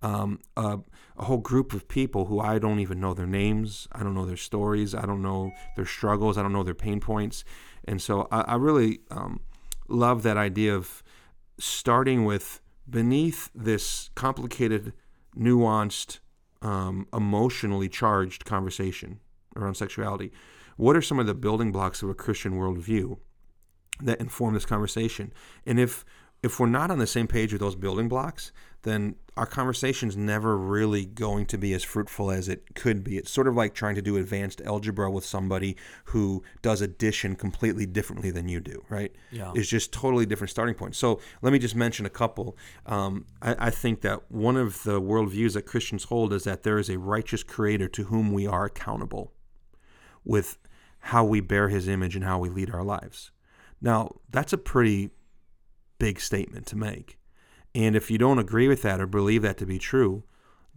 um, 0.02 0.40
a 0.58 0.80
whole 1.18 1.38
group 1.38 1.74
of 1.74 1.88
people 1.88 2.26
who 2.26 2.40
I 2.40 2.60
don't 2.60 2.80
even 2.80 3.00
know 3.00 3.14
their 3.14 3.26
names, 3.26 3.88
I 3.92 4.04
don't 4.04 4.14
know 4.14 4.26
their 4.26 4.38
stories, 4.38 4.94
I 4.94 5.06
don't 5.06 5.22
know 5.22 5.52
their 5.76 5.86
struggles, 5.86 6.38
I 6.38 6.42
don't 6.42 6.54
know 6.54 6.64
their 6.64 6.76
pain 6.76 7.00
points, 7.00 7.44
and 7.86 8.02
so 8.02 8.28
I, 8.32 8.42
I 8.42 8.56
really 8.56 9.00
um, 9.10 9.40
love 9.88 10.24
that 10.24 10.38
idea 10.38 10.76
of 10.76 11.04
starting 11.60 12.26
with 12.26 12.62
beneath 12.90 13.50
this 13.56 14.10
complicated, 14.16 14.94
nuanced, 15.38 16.20
um, 16.62 17.08
emotionally 17.14 17.90
charged 17.90 18.46
conversation 18.46 19.20
around 19.56 19.76
sexuality. 19.76 20.32
What 20.78 20.96
are 20.96 21.02
some 21.02 21.20
of 21.20 21.28
the 21.28 21.34
building 21.34 21.72
blocks 21.72 22.04
of 22.04 22.10
a 22.10 22.14
Christian 22.14 22.54
worldview 22.54 23.18
that 24.02 24.20
inform 24.20 24.54
this 24.54 24.66
conversation? 24.66 25.32
And 25.66 25.80
if 25.80 26.06
if 26.44 26.60
we're 26.60 26.68
not 26.68 26.92
on 26.92 27.00
the 27.00 27.08
same 27.08 27.28
page 27.28 27.54
with 27.54 27.62
those 27.62 27.76
building 27.76 28.08
blocks, 28.08 28.52
then 28.86 29.16
our 29.36 29.46
conversation's 29.46 30.16
never 30.16 30.58
really 30.58 31.06
going 31.06 31.46
to 31.48 31.58
be 31.58 31.74
as 31.74 31.84
fruitful 31.84 32.32
as 32.32 32.48
it 32.48 32.74
could 32.76 33.04
be. 33.04 33.18
It's 33.18 33.32
sort 33.32 33.48
of 33.48 33.56
like 33.56 33.74
trying 33.74 33.96
to 33.96 34.02
do 34.02 34.16
advanced 34.16 34.62
algebra 34.62 35.12
with 35.12 35.26
somebody 35.26 35.76
who 36.06 36.44
does 36.62 36.82
addition 36.82 37.36
completely 37.36 37.86
differently 37.86 38.32
than 38.32 38.48
you 38.48 38.62
do, 38.62 38.86
right? 38.88 39.12
Yeah. 39.32 39.52
It's 39.54 39.68
just 39.68 39.92
totally 39.92 40.26
different 40.26 40.52
starting 40.52 40.76
points. 40.76 40.98
So 40.98 41.20
let 41.42 41.52
me 41.52 41.60
just 41.60 41.76
mention 41.76 42.06
a 42.06 42.10
couple. 42.10 42.56
Um, 42.86 43.26
I, 43.42 43.68
I 43.68 43.70
think 43.72 44.02
that 44.02 44.32
one 44.32 44.56
of 44.56 44.84
the 44.84 45.02
worldviews 45.02 45.54
that 45.54 45.64
Christians 45.64 46.06
hold 46.06 46.32
is 46.32 46.46
that 46.46 46.64
there 46.64 46.78
is 46.78 46.90
a 46.90 46.98
righteous 46.98 47.44
creator 47.44 47.90
to 47.90 48.06
whom 48.06 48.32
we 48.32 48.48
are 48.48 48.66
accountable 48.66 49.34
with 50.24 50.58
how 51.00 51.26
we 51.26 51.42
bear 51.42 51.68
his 51.70 51.88
image 51.88 52.16
and 52.16 52.24
how 52.24 52.40
we 52.40 52.50
lead 52.50 52.72
our 52.74 52.84
lives. 52.84 53.32
Now, 53.82 54.16
that's 54.30 54.54
a 54.54 54.58
pretty 54.58 55.10
big 56.00 56.22
statement 56.22 56.68
to 56.68 56.78
make. 56.78 57.18
And 57.76 57.96
if 57.96 58.10
you 58.10 58.18
don't 58.18 58.40
agree 58.40 58.70
with 58.70 58.82
that 58.84 59.02
or 59.02 59.06
believe 59.06 59.42
that 59.44 59.58
to 59.58 59.66
be 59.66 59.78
true, 59.78 60.24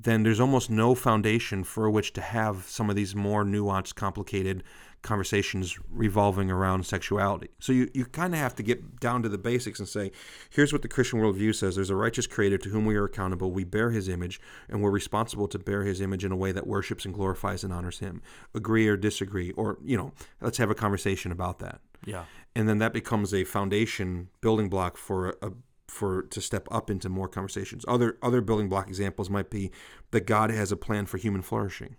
then 0.00 0.23
there's 0.25 0.40
almost 0.40 0.69
no 0.69 0.95
foundation 0.95 1.64
for 1.64 1.90
which 1.90 2.12
to 2.12 2.21
have 2.21 2.64
some 2.69 2.90
of 2.90 2.97
these 2.97 3.14
more 3.14 3.45
nuanced, 3.45 3.95
complicated 3.95 4.62
conversations 5.02 5.78
revolving 5.90 6.50
around 6.50 6.85
sexuality. 6.85 7.49
So 7.61 7.73
you, 7.73 7.88
you 7.95 8.05
kind 8.05 8.35
of 8.35 8.40
have 8.40 8.57
to 8.57 8.64
get 8.64 8.99
down 8.99 9.23
to 9.23 9.28
the 9.28 9.38
basics 9.38 9.78
and 9.78 9.88
say, 9.88 10.11
here's 10.50 10.73
what 10.73 10.83
the 10.83 10.88
Christian 10.88 11.21
worldview 11.21 11.55
says 11.55 11.76
there's 11.76 11.90
a 11.90 11.97
righteous 11.97 12.26
creator 12.26 12.59
to 12.59 12.69
whom 12.69 12.85
we 12.85 12.97
are 12.97 13.05
accountable. 13.05 13.52
We 13.52 13.62
bear 13.62 13.90
his 13.90 14.09
image, 14.09 14.40
and 14.69 14.83
we're 14.83 14.90
responsible 14.90 15.47
to 15.49 15.59
bear 15.59 15.85
his 15.85 16.00
image 16.00 16.25
in 16.25 16.33
a 16.33 16.37
way 16.37 16.50
that 16.50 16.67
worships 16.67 17.05
and 17.05 17.14
glorifies 17.14 17.62
and 17.62 17.73
honors 17.73 18.00
him. 18.00 18.23
Agree 18.55 18.88
or 18.88 18.97
disagree, 18.97 19.52
or, 19.52 19.78
you 19.85 19.97
know, 19.97 20.12
let's 20.40 20.59
have 20.59 20.71
a 20.71 20.75
conversation 20.75 21.31
about 21.31 21.61
that. 21.61 21.81
Yeah. 22.05 22.25
And 22.57 22.69
then 22.69 22.78
that 22.78 22.93
becomes 22.93 23.33
a 23.33 23.45
foundation 23.45 24.28
building 24.40 24.69
block 24.69 24.97
for 24.97 25.37
a, 25.43 25.52
for 25.88 26.23
to 26.23 26.40
step 26.40 26.68
up 26.71 26.90
into 26.90 27.09
more 27.09 27.28
conversations. 27.28 27.85
Other 27.88 28.18
other 28.23 28.40
building 28.40 28.68
block 28.68 28.88
examples 28.88 29.30
might 29.30 29.50
be 29.50 29.71
that 30.11 30.26
God 30.26 30.50
has 30.50 30.71
a 30.71 30.76
plan 30.76 31.07
for 31.07 31.18
human 31.18 31.42
flourishing 31.42 31.97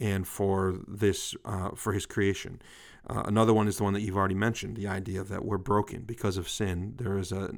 and 0.00 0.26
for 0.26 0.76
this 0.86 1.34
uh, 1.44 1.70
for 1.74 1.92
his 1.92 2.06
creation. 2.06 2.60
Uh, 3.08 3.22
another 3.26 3.54
one 3.54 3.68
is 3.68 3.76
the 3.76 3.84
one 3.84 3.92
that 3.92 4.00
you've 4.00 4.16
already 4.16 4.34
mentioned, 4.34 4.76
the 4.76 4.88
idea 4.88 5.22
that 5.22 5.44
we're 5.44 5.58
broken 5.58 6.02
because 6.02 6.36
of 6.36 6.48
sin. 6.48 6.94
There 6.96 7.18
is 7.18 7.30
a 7.30 7.50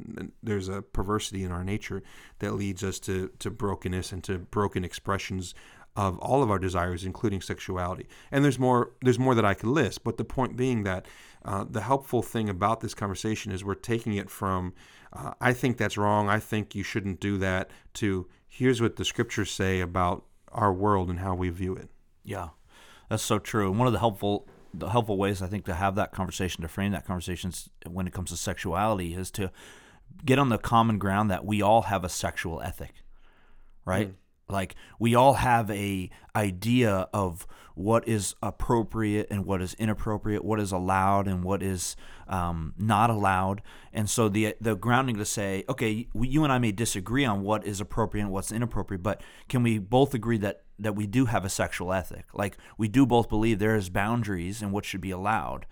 there's 0.43 0.69
a 0.69 0.83
perversity 0.83 1.43
in 1.43 1.53
our 1.53 1.65
nature 1.65 2.03
that 2.41 2.55
leads 2.55 2.85
us 2.85 2.99
to 3.01 3.31
to 3.39 3.51
brokenness 3.51 4.13
and 4.13 4.23
to 4.25 4.39
broken 4.39 4.85
expressions 4.85 5.55
of 5.97 6.19
all 6.21 6.43
of 6.45 6.51
our 6.51 6.61
desires, 6.61 7.05
including 7.05 7.41
sexuality. 7.41 8.07
And 8.31 8.45
there's 8.45 8.59
more 8.59 8.93
there's 9.03 9.19
more 9.19 9.35
that 9.35 9.45
I 9.45 9.55
could 9.55 9.71
list, 9.71 10.05
but 10.05 10.17
the 10.17 10.25
point 10.25 10.57
being 10.57 10.85
that 10.85 11.07
uh, 11.45 11.65
the 11.69 11.81
helpful 11.81 12.23
thing 12.23 12.49
about 12.49 12.81
this 12.81 12.95
conversation 12.95 13.51
is 13.51 13.65
we're 13.65 13.75
taking 13.75 14.15
it 14.15 14.31
from 14.31 14.75
uh, 15.13 15.33
I 15.41 15.53
think 15.53 15.77
that's 15.77 15.97
wrong, 15.97 16.29
I 16.29 16.39
think 16.39 16.75
you 16.75 16.83
shouldn't 16.83 17.21
do 17.21 17.39
that, 17.39 17.71
to 17.95 18.29
here's 18.47 18.81
what 18.81 18.97
the 18.97 19.05
scriptures 19.05 19.51
say 19.51 19.81
about 19.81 20.25
our 20.51 20.73
world 20.73 21.11
and 21.11 21.21
how 21.21 21.35
we 21.35 21.51
view 21.51 21.75
it. 21.75 21.91
Yeah, 22.25 22.49
that's 23.09 23.23
so 23.23 23.39
true. 23.39 23.71
And 23.71 23.79
one 23.79 23.87
of 23.87 23.93
the 23.93 23.99
helpful 23.99 24.47
the 24.75 24.91
helpful 24.91 25.17
ways 25.17 25.41
I 25.41 25.47
think 25.47 25.65
to 25.65 25.75
have 25.75 25.95
that 25.95 26.13
conversation, 26.13 26.63
to 26.63 26.69
frame 26.69 26.93
that 26.93 27.07
conversation 27.07 27.53
when 27.87 28.07
it 28.07 28.13
comes 28.13 28.31
to 28.31 28.37
sexuality, 28.37 29.15
is 29.15 29.31
to 29.33 29.51
get 30.25 30.39
on 30.39 30.51
the 30.51 30.59
common 30.59 30.99
ground 30.99 31.31
that 31.31 31.45
we 31.45 31.63
all 31.63 31.83
have 31.83 32.05
a 32.05 32.09
sexual 32.09 32.61
ethic, 32.61 32.95
right? 33.85 34.09
Mm. 34.09 34.15
Like 34.49 34.75
we 34.99 35.15
all 35.15 35.35
have 35.35 35.71
a 35.71 36.11
idea 36.35 37.09
of 37.13 37.47
what 37.75 38.09
is 38.09 38.35
appropriate 38.43 39.29
and 39.31 39.45
what 39.45 39.63
is 39.63 39.75
inappropriate, 39.75 40.45
what 40.45 40.59
is 40.59 40.73
allowed 40.73 41.29
and 41.29 41.45
what 41.45 41.63
is 41.63 41.95
um, 42.27 42.75
not 42.77 43.11
allowed. 43.11 43.63
And 43.93 44.11
so 44.11 44.29
the 44.29 44.57
the 44.61 44.75
grounding 44.75 45.17
to 45.17 45.25
say, 45.25 45.65
okay, 45.69 46.09
you 46.15 46.45
and 46.45 46.53
I 46.53 46.59
may 46.59 46.73
disagree 46.73 47.25
on 47.25 47.43
what 47.43 47.65
is 47.65 47.81
appropriate 47.81 48.25
and 48.25 48.33
what's 48.33 48.51
inappropriate, 48.51 49.03
but 49.03 49.23
can 49.49 49.63
we 49.63 49.79
both 49.79 50.15
agree 50.15 50.39
that 50.39 50.63
that 50.79 50.95
we 50.95 51.07
do 51.07 51.27
have 51.27 51.45
a 51.45 51.49
sexual 51.49 51.93
ethic. 51.93 52.27
Like 52.33 52.57
we 52.77 52.89
do 52.89 53.05
both 53.05 53.29
believe 53.29 53.59
there 53.59 53.77
is 53.77 53.91
boundaries 53.91 54.63
in 54.63 54.71
what 54.71 54.85
should 54.85 55.01
be 55.01 55.11
allowed, 55.11 55.67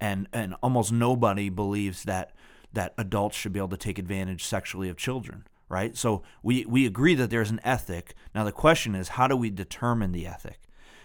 and 0.00 0.28
and 0.32 0.54
almost 0.62 0.92
nobody 0.92 1.48
believes 1.48 2.04
that 2.04 2.32
that 2.72 2.94
adults 2.96 3.36
should 3.36 3.52
be 3.52 3.58
able 3.58 3.68
to 3.68 3.76
take 3.76 3.98
advantage 3.98 4.44
sexually 4.44 4.88
of 4.88 4.96
children. 4.96 5.44
Right. 5.70 5.96
So 5.96 6.22
we 6.42 6.66
we 6.66 6.84
agree 6.84 7.14
that 7.14 7.30
there's 7.30 7.50
an 7.50 7.60
ethic. 7.62 8.14
Now 8.34 8.44
the 8.44 8.52
question 8.52 8.94
is, 8.94 9.10
how 9.10 9.28
do 9.28 9.36
we 9.36 9.50
determine 9.50 10.12
the 10.12 10.26
ethic? 10.26 10.58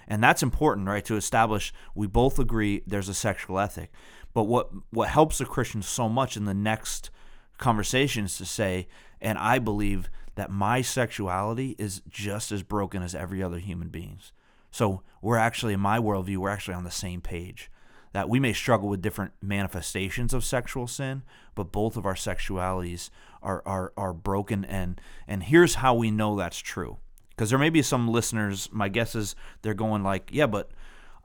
And 0.08 0.24
that's 0.24 0.44
important, 0.44 0.88
right? 0.88 1.06
To 1.06 1.16
establish 1.16 1.72
we 1.94 2.08
both 2.08 2.40
agree 2.40 2.82
there's 2.88 3.08
a 3.08 3.14
sexual 3.14 3.60
ethic. 3.60 3.92
But 4.34 4.46
what 4.46 4.72
what 4.90 5.10
helps 5.10 5.40
a 5.40 5.46
Christian 5.46 5.84
so 5.84 6.10
much 6.10 6.36
in 6.36 6.46
the 6.46 6.54
next 6.56 7.12
conversation 7.60 8.26
is 8.26 8.38
to 8.40 8.46
say, 8.46 8.88
and 9.22 9.38
I 9.38 9.60
believe 9.60 10.10
that 10.34 10.52
my 10.52 10.82
sexuality 10.82 11.76
is 11.78 12.02
just 12.10 12.52
as 12.52 12.64
broken 12.64 13.02
as 13.02 13.16
every 13.16 13.42
other 13.42 13.60
human 13.60 13.90
being's. 13.90 14.32
So 14.72 15.04
we're 15.22 15.38
actually, 15.38 15.74
in 15.74 15.80
my 15.80 16.00
worldview, 16.00 16.38
we're 16.38 16.50
actually 16.50 16.74
on 16.74 16.84
the 16.84 16.92
same 16.92 17.22
page. 17.22 17.72
That 18.12 18.30
we 18.30 18.40
may 18.40 18.54
struggle 18.54 18.90
with 18.90 19.02
different 19.02 19.34
manifestations 19.42 20.34
of 20.34 20.46
sexual 20.46 20.88
sin, 20.88 21.24
but 21.54 21.72
both 21.72 21.98
of 21.98 22.06
our 22.06 22.16
sexualities 22.16 23.10
are 23.46 23.62
are, 23.66 23.94
are 23.96 24.14
broken. 24.14 24.66
And 24.66 25.00
and 25.28 25.44
here's 25.44 25.76
how 25.76 25.94
we 25.94 26.12
know 26.12 26.36
that's 26.36 26.60
true. 26.60 26.98
Because 27.30 27.50
there 27.50 27.60
may 27.60 27.70
be 27.70 27.82
some 27.82 28.08
listeners. 28.08 28.70
My 28.72 28.90
guess 28.90 29.16
is 29.16 29.36
they're 29.62 29.74
going 29.74 30.04
like, 30.04 30.30
yeah, 30.32 30.48
but 30.48 30.72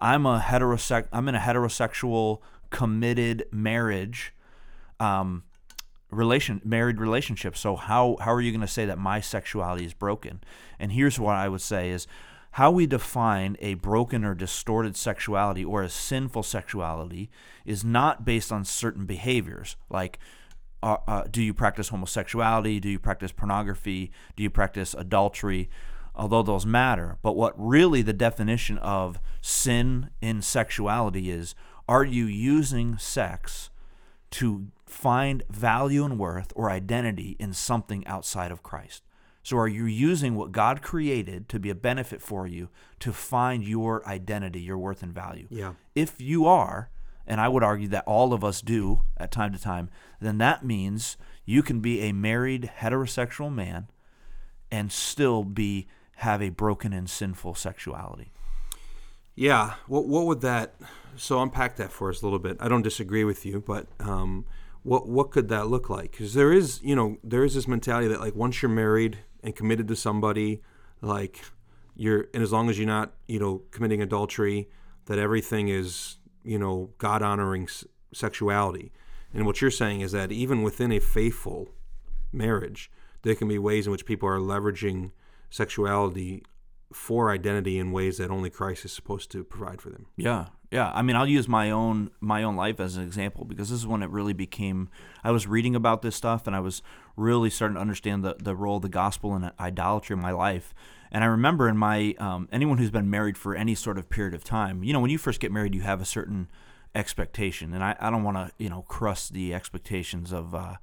I'm 0.00 0.26
a 0.26 0.40
heterosex. 0.40 1.08
I'm 1.12 1.28
in 1.28 1.34
a 1.34 1.40
heterosexual 1.40 2.40
committed 2.70 3.46
marriage. 3.50 4.34
Um, 4.98 5.44
relation 6.10 6.60
married 6.64 7.00
relationship. 7.00 7.56
So 7.56 7.76
how 7.76 8.16
how 8.20 8.32
are 8.32 8.40
you 8.40 8.50
going 8.50 8.60
to 8.60 8.66
say 8.66 8.86
that 8.86 8.98
my 8.98 9.20
sexuality 9.20 9.84
is 9.84 9.94
broken? 9.94 10.40
And 10.78 10.92
here's 10.92 11.18
what 11.18 11.36
I 11.36 11.48
would 11.48 11.60
say 11.60 11.90
is 11.90 12.06
how 12.52 12.70
we 12.70 12.86
define 12.86 13.56
a 13.60 13.74
broken 13.74 14.24
or 14.24 14.34
distorted 14.34 14.96
sexuality 14.96 15.64
or 15.64 15.82
a 15.82 15.88
sinful 15.88 16.42
sexuality 16.42 17.30
is 17.64 17.84
not 17.84 18.24
based 18.24 18.50
on 18.50 18.64
certain 18.64 19.06
behaviors 19.06 19.76
like 19.88 20.18
uh, 20.82 20.96
uh, 21.06 21.24
do 21.30 21.42
you 21.42 21.54
practice 21.54 21.90
homosexuality? 21.90 22.80
Do 22.80 22.88
you 22.88 22.98
practice 22.98 23.32
pornography? 23.32 24.10
Do 24.36 24.42
you 24.42 24.50
practice 24.50 24.94
adultery? 24.94 25.68
Although 26.14 26.42
those 26.42 26.66
matter, 26.66 27.18
but 27.22 27.36
what 27.36 27.54
really 27.56 28.02
the 28.02 28.12
definition 28.12 28.78
of 28.78 29.20
sin 29.40 30.10
in 30.20 30.42
sexuality 30.42 31.30
is 31.30 31.54
are 31.88 32.04
you 32.04 32.26
using 32.26 32.98
sex 32.98 33.70
to 34.32 34.66
find 34.86 35.42
value 35.48 36.04
and 36.04 36.18
worth 36.18 36.52
or 36.54 36.70
identity 36.70 37.36
in 37.38 37.52
something 37.52 38.06
outside 38.06 38.52
of 38.52 38.62
Christ? 38.62 39.02
So, 39.42 39.56
are 39.56 39.68
you 39.68 39.86
using 39.86 40.34
what 40.34 40.52
God 40.52 40.82
created 40.82 41.48
to 41.48 41.58
be 41.58 41.70
a 41.70 41.74
benefit 41.74 42.20
for 42.20 42.46
you 42.46 42.68
to 43.00 43.12
find 43.12 43.64
your 43.64 44.06
identity, 44.06 44.60
your 44.60 44.78
worth, 44.78 45.02
and 45.02 45.14
value? 45.14 45.46
Yeah. 45.50 45.72
If 45.94 46.20
you 46.20 46.46
are, 46.46 46.90
and 47.30 47.40
I 47.40 47.48
would 47.48 47.62
argue 47.62 47.88
that 47.88 48.02
all 48.06 48.32
of 48.32 48.42
us 48.42 48.60
do 48.60 49.02
at 49.16 49.30
time 49.30 49.52
to 49.52 49.58
time, 49.58 49.88
then 50.20 50.38
that 50.38 50.64
means 50.64 51.16
you 51.44 51.62
can 51.62 51.78
be 51.78 52.00
a 52.00 52.12
married 52.12 52.72
heterosexual 52.80 53.54
man 53.54 53.86
and 54.70 54.90
still 54.90 55.44
be 55.44 55.86
have 56.16 56.42
a 56.42 56.48
broken 56.50 56.92
and 56.92 57.08
sinful 57.08 57.54
sexuality. 57.54 58.32
Yeah. 59.36 59.74
What 59.86 60.08
what 60.08 60.26
would 60.26 60.40
that 60.40 60.74
so 61.16 61.40
unpack 61.40 61.76
that 61.76 61.92
for 61.92 62.10
us 62.10 62.20
a 62.20 62.26
little 62.26 62.40
bit. 62.40 62.56
I 62.58 62.68
don't 62.68 62.82
disagree 62.82 63.22
with 63.22 63.46
you, 63.46 63.62
but 63.64 63.86
um, 64.00 64.44
what 64.82 65.08
what 65.08 65.30
could 65.30 65.48
that 65.50 65.68
look 65.68 65.88
like? 65.88 66.10
Because 66.10 66.34
there 66.34 66.52
is, 66.52 66.80
you 66.82 66.96
know, 66.96 67.16
there 67.22 67.44
is 67.44 67.54
this 67.54 67.68
mentality 67.68 68.08
that 68.08 68.20
like 68.20 68.34
once 68.34 68.60
you're 68.60 68.70
married 68.70 69.18
and 69.44 69.54
committed 69.54 69.86
to 69.86 69.96
somebody, 69.96 70.62
like 71.00 71.40
you're, 71.94 72.26
and 72.34 72.42
as 72.42 72.50
long 72.50 72.68
as 72.68 72.76
you're 72.76 72.88
not, 72.88 73.12
you 73.28 73.38
know, 73.38 73.62
committing 73.70 74.02
adultery, 74.02 74.68
that 75.06 75.18
everything 75.18 75.68
is, 75.68 76.16
you 76.50 76.58
know, 76.58 76.90
God 76.98 77.22
honoring 77.22 77.64
s- 77.64 77.84
sexuality. 78.12 78.90
And 79.32 79.46
what 79.46 79.60
you're 79.60 79.70
saying 79.70 80.00
is 80.00 80.10
that 80.10 80.32
even 80.32 80.64
within 80.64 80.90
a 80.90 80.98
faithful 80.98 81.68
marriage, 82.32 82.90
there 83.22 83.36
can 83.36 83.46
be 83.46 83.56
ways 83.56 83.86
in 83.86 83.92
which 83.92 84.04
people 84.04 84.28
are 84.28 84.40
leveraging 84.40 85.12
sexuality 85.48 86.42
for 86.92 87.30
identity 87.30 87.78
in 87.78 87.92
ways 87.92 88.18
that 88.18 88.32
only 88.32 88.50
Christ 88.50 88.84
is 88.84 88.92
supposed 88.92 89.30
to 89.30 89.44
provide 89.44 89.80
for 89.80 89.90
them. 89.90 90.06
Yeah, 90.16 90.46
yeah. 90.72 90.90
I 90.92 91.02
mean, 91.02 91.14
I'll 91.14 91.28
use 91.28 91.46
my 91.46 91.70
own 91.70 92.10
my 92.20 92.42
own 92.42 92.56
life 92.56 92.80
as 92.80 92.96
an 92.96 93.04
example 93.04 93.44
because 93.44 93.70
this 93.70 93.78
is 93.78 93.86
when 93.86 94.02
it 94.02 94.10
really 94.10 94.32
became. 94.32 94.88
I 95.22 95.30
was 95.30 95.46
reading 95.46 95.76
about 95.76 96.02
this 96.02 96.16
stuff 96.16 96.48
and 96.48 96.56
I 96.56 96.60
was 96.60 96.82
really 97.16 97.50
starting 97.50 97.76
to 97.76 97.80
understand 97.80 98.24
the 98.24 98.34
the 98.40 98.56
role 98.56 98.76
of 98.76 98.82
the 98.82 98.88
gospel 98.88 99.36
and 99.36 99.52
idolatry 99.60 100.14
in 100.14 100.20
my 100.20 100.32
life. 100.32 100.74
And 101.12 101.24
I 101.24 101.26
remember 101.26 101.68
in 101.68 101.76
my 101.76 102.14
um, 102.18 102.48
anyone 102.52 102.78
who's 102.78 102.90
been 102.90 103.10
married 103.10 103.36
for 103.36 103.54
any 103.54 103.74
sort 103.74 103.98
of 103.98 104.08
period 104.08 104.34
of 104.34 104.44
time, 104.44 104.84
you 104.84 104.92
know, 104.92 105.00
when 105.00 105.10
you 105.10 105.18
first 105.18 105.40
get 105.40 105.50
married, 105.50 105.74
you 105.74 105.82
have 105.82 106.00
a 106.00 106.04
certain 106.04 106.48
expectation, 106.94 107.72
and 107.72 107.82
I, 107.84 107.96
I 108.00 108.10
don't 108.10 108.24
want 108.24 108.36
to 108.36 108.52
you 108.58 108.68
know 108.68 108.82
crush 108.82 109.28
the 109.28 109.54
expectations 109.54 110.32
of 110.32 110.54
uh, 110.54 110.74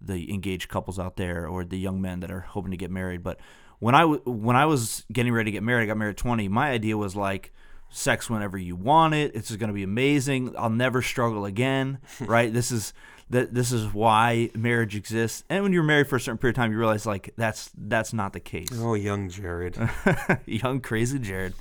the 0.00 0.32
engaged 0.32 0.68
couples 0.68 0.98
out 0.98 1.16
there 1.16 1.46
or 1.46 1.64
the 1.64 1.78
young 1.78 2.00
men 2.00 2.20
that 2.20 2.30
are 2.30 2.40
hoping 2.40 2.70
to 2.70 2.76
get 2.76 2.90
married, 2.90 3.22
but 3.22 3.38
when 3.78 3.94
I 3.94 4.00
w- 4.00 4.22
when 4.24 4.56
I 4.56 4.66
was 4.66 5.04
getting 5.12 5.32
ready 5.32 5.50
to 5.50 5.52
get 5.52 5.62
married, 5.62 5.84
I 5.84 5.86
got 5.86 5.98
married 5.98 6.12
at 6.12 6.16
20. 6.16 6.48
My 6.48 6.70
idea 6.70 6.96
was 6.96 7.14
like 7.14 7.52
sex 7.90 8.30
whenever 8.30 8.56
you 8.56 8.76
want 8.76 9.14
it. 9.14 9.34
It's 9.34 9.54
going 9.56 9.68
to 9.68 9.74
be 9.74 9.82
amazing. 9.82 10.54
I'll 10.56 10.70
never 10.70 11.02
struggle 11.02 11.44
again, 11.44 11.98
right? 12.20 12.52
this 12.52 12.70
is 12.72 12.94
that 13.30 13.54
this 13.54 13.72
is 13.72 13.92
why 13.92 14.50
marriage 14.54 14.96
exists. 14.96 15.44
And 15.48 15.62
when 15.62 15.72
you're 15.72 15.82
married 15.82 16.08
for 16.08 16.16
a 16.16 16.20
certain 16.20 16.38
period 16.38 16.56
of 16.56 16.62
time, 16.62 16.72
you 16.72 16.78
realize 16.78 17.06
like 17.06 17.32
that's 17.36 17.70
that's 17.76 18.12
not 18.12 18.32
the 18.32 18.40
case. 18.40 18.68
Oh, 18.74 18.94
young 18.94 19.28
Jared, 19.28 19.78
young 20.46 20.80
crazy 20.80 21.18
Jared, 21.18 21.54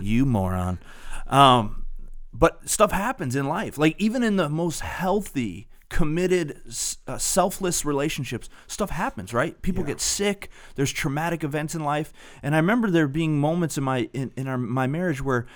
you 0.00 0.24
moron. 0.24 0.78
Um, 1.26 1.86
but 2.32 2.68
stuff 2.68 2.92
happens 2.92 3.36
in 3.36 3.46
life. 3.46 3.78
Like 3.78 3.94
even 3.98 4.22
in 4.22 4.36
the 4.36 4.48
most 4.48 4.80
healthy 4.80 5.68
committed, 5.88 6.58
uh, 7.06 7.18
selfless 7.18 7.84
relationships, 7.84 8.48
stuff 8.66 8.88
happens, 8.88 9.34
right? 9.34 9.60
People 9.60 9.82
yeah. 9.82 9.88
get 9.88 10.00
sick. 10.00 10.48
There's 10.74 10.90
traumatic 10.90 11.44
events 11.44 11.74
in 11.74 11.84
life, 11.84 12.12
and 12.42 12.54
I 12.54 12.58
remember 12.58 12.90
there 12.90 13.08
being 13.08 13.38
moments 13.38 13.76
in 13.76 13.84
my 13.84 14.08
in, 14.12 14.32
in 14.36 14.48
our, 14.48 14.56
my 14.56 14.86
marriage 14.86 15.22
where 15.22 15.46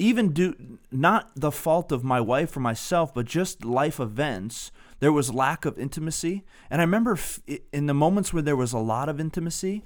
even 0.00 0.32
do 0.32 0.78
not 0.90 1.30
the 1.36 1.52
fault 1.52 1.92
of 1.92 2.02
my 2.02 2.20
wife 2.20 2.56
or 2.56 2.60
myself, 2.60 3.12
but 3.14 3.26
just 3.26 3.64
life 3.64 4.00
events. 4.00 4.72
There 4.98 5.12
was 5.12 5.32
lack 5.32 5.64
of 5.64 5.78
intimacy, 5.78 6.44
and 6.70 6.80
I 6.80 6.84
remember 6.84 7.12
f- 7.12 7.40
in 7.72 7.86
the 7.86 7.94
moments 7.94 8.32
where 8.32 8.42
there 8.42 8.56
was 8.56 8.72
a 8.72 8.78
lot 8.78 9.08
of 9.08 9.20
intimacy, 9.20 9.84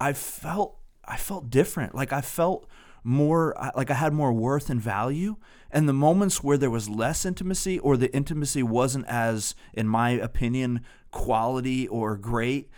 I 0.00 0.12
felt 0.12 0.76
I 1.04 1.16
felt 1.16 1.50
different. 1.50 1.94
Like 1.94 2.12
I 2.12 2.20
felt 2.20 2.66
more 3.04 3.54
like 3.74 3.90
I 3.90 3.94
had 3.94 4.12
more 4.12 4.32
worth 4.32 4.70
and 4.70 4.80
value. 4.80 5.36
And 5.70 5.88
the 5.88 5.92
moments 5.92 6.42
where 6.42 6.58
there 6.58 6.70
was 6.70 6.88
less 6.88 7.24
intimacy 7.24 7.78
or 7.78 7.96
the 7.96 8.14
intimacy 8.14 8.62
wasn't 8.62 9.06
as, 9.06 9.54
in 9.72 9.88
my 9.88 10.10
opinion, 10.10 10.82
quality 11.10 11.88
or 11.88 12.16
great, 12.16 12.70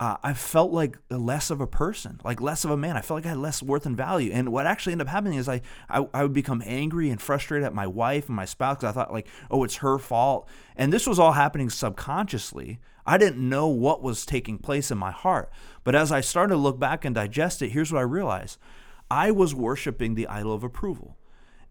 uh, 0.00 0.16
I 0.22 0.32
felt 0.32 0.72
like 0.72 0.96
less 1.10 1.50
of 1.50 1.60
a 1.60 1.66
person, 1.66 2.22
like 2.24 2.40
less 2.40 2.64
of 2.64 2.70
a 2.70 2.76
man. 2.76 2.96
I 2.96 3.02
felt 3.02 3.18
like 3.18 3.26
I 3.26 3.30
had 3.30 3.38
less 3.38 3.62
worth 3.62 3.84
and 3.84 3.94
value. 3.94 4.32
And 4.32 4.50
what 4.50 4.66
actually 4.66 4.92
ended 4.92 5.06
up 5.06 5.12
happening 5.12 5.38
is 5.38 5.46
I, 5.46 5.60
I, 5.90 6.08
I 6.14 6.22
would 6.22 6.32
become 6.32 6.62
angry 6.64 7.10
and 7.10 7.20
frustrated 7.20 7.66
at 7.66 7.74
my 7.74 7.86
wife 7.86 8.26
and 8.26 8.34
my 8.34 8.46
spouse 8.46 8.78
because 8.78 8.88
I 8.88 8.92
thought 8.92 9.12
like, 9.12 9.28
oh, 9.50 9.62
it's 9.62 9.76
her 9.76 9.98
fault. 9.98 10.48
And 10.74 10.90
this 10.90 11.06
was 11.06 11.18
all 11.18 11.32
happening 11.32 11.68
subconsciously. 11.68 12.80
I 13.04 13.18
didn't 13.18 13.46
know 13.46 13.68
what 13.68 14.02
was 14.02 14.24
taking 14.24 14.56
place 14.56 14.90
in 14.90 14.96
my 14.96 15.10
heart. 15.10 15.52
But 15.84 15.94
as 15.94 16.10
I 16.10 16.22
started 16.22 16.54
to 16.54 16.60
look 16.60 16.80
back 16.80 17.04
and 17.04 17.14
digest 17.14 17.60
it, 17.60 17.72
here's 17.72 17.92
what 17.92 17.98
I 17.98 18.02
realized. 18.02 18.58
I 19.10 19.30
was 19.30 19.54
worshiping 19.54 20.14
the 20.14 20.28
idol 20.28 20.54
of 20.54 20.64
approval. 20.64 21.18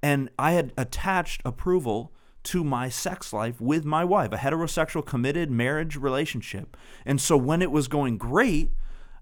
And 0.03 0.29
I 0.38 0.51
had 0.51 0.71
attached 0.77 1.41
approval 1.43 2.13
to 2.43 2.63
my 2.63 2.89
sex 2.89 3.34
life 3.34 3.60
with 3.60 3.86
my 3.86 4.03
wife, 4.03 4.31
a 4.31 4.38
heterosexual 4.38 5.05
committed 5.05 5.51
marriage 5.51 5.96
relationship. 5.96 6.77
And 7.05 7.19
so 7.19 7.38
when 7.38 7.62
it 7.62 7.72
was 7.72 7.88
going 7.88 8.17
great, 8.17 8.69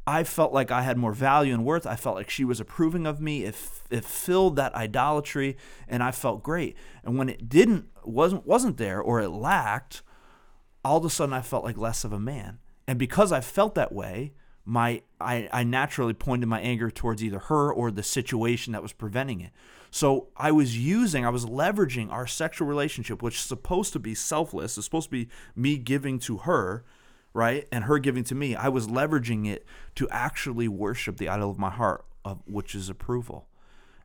I 0.05 0.23
felt 0.23 0.53
like 0.53 0.71
I 0.71 0.83
had 0.83 0.97
more 0.97 1.11
value 1.11 1.53
and 1.53 1.65
worth. 1.65 1.85
I 1.85 1.97
felt 1.97 2.15
like 2.15 2.29
she 2.29 2.45
was 2.45 2.61
approving 2.61 3.05
of 3.05 3.19
me. 3.19 3.43
It, 3.43 3.55
it 3.89 4.05
filled 4.05 4.55
that 4.55 4.73
idolatry 4.73 5.57
and 5.87 6.01
I 6.01 6.11
felt 6.11 6.43
great. 6.43 6.77
And 7.03 7.17
when 7.17 7.27
it 7.27 7.49
didn't 7.49 7.87
wasn't 8.05 8.47
wasn't 8.47 8.77
there 8.77 9.01
or 9.01 9.19
it 9.19 9.29
lacked, 9.29 10.01
all 10.85 10.97
of 10.97 11.05
a 11.05 11.09
sudden 11.09 11.33
I 11.33 11.41
felt 11.41 11.65
like 11.65 11.77
less 11.77 12.05
of 12.05 12.13
a 12.13 12.19
man. 12.19 12.59
And 12.87 12.97
because 12.97 13.33
I 13.33 13.41
felt 13.41 13.75
that 13.75 13.91
way, 13.91 14.31
my 14.63 15.01
I, 15.19 15.49
I 15.51 15.65
naturally 15.65 16.13
pointed 16.13 16.47
my 16.47 16.61
anger 16.61 16.89
towards 16.89 17.21
either 17.21 17.39
her 17.39 17.71
or 17.71 17.91
the 17.91 18.03
situation 18.03 18.71
that 18.73 18.81
was 18.81 18.93
preventing 18.93 19.41
it. 19.41 19.51
So 19.97 20.27
I 20.37 20.51
was 20.51 20.77
using, 20.77 21.25
I 21.25 21.29
was 21.29 21.47
leveraging 21.47 22.11
our 22.11 22.27
sexual 22.27 22.67
relationship, 22.67 23.23
which 23.23 23.33
is 23.33 23.41
supposed 23.41 23.93
to 23.93 23.99
be 23.99 24.13
selfless, 24.13 24.77
it's 24.77 24.85
supposed 24.85 25.07
to 25.07 25.11
be 25.11 25.27
me 25.55 25.79
giving 25.79 26.19
to 26.19 26.37
her, 26.37 26.85
right? 27.33 27.67
And 27.71 27.85
her 27.85 27.97
giving 27.97 28.23
to 28.25 28.35
me. 28.35 28.55
I 28.55 28.69
was 28.69 28.85
leveraging 28.85 29.47
it 29.47 29.65
to 29.95 30.07
actually 30.11 30.67
worship 30.67 31.17
the 31.17 31.27
idol 31.27 31.49
of 31.49 31.57
my 31.57 31.71
heart, 31.71 32.05
of 32.23 32.43
which 32.45 32.75
is 32.75 32.89
approval. 32.89 33.47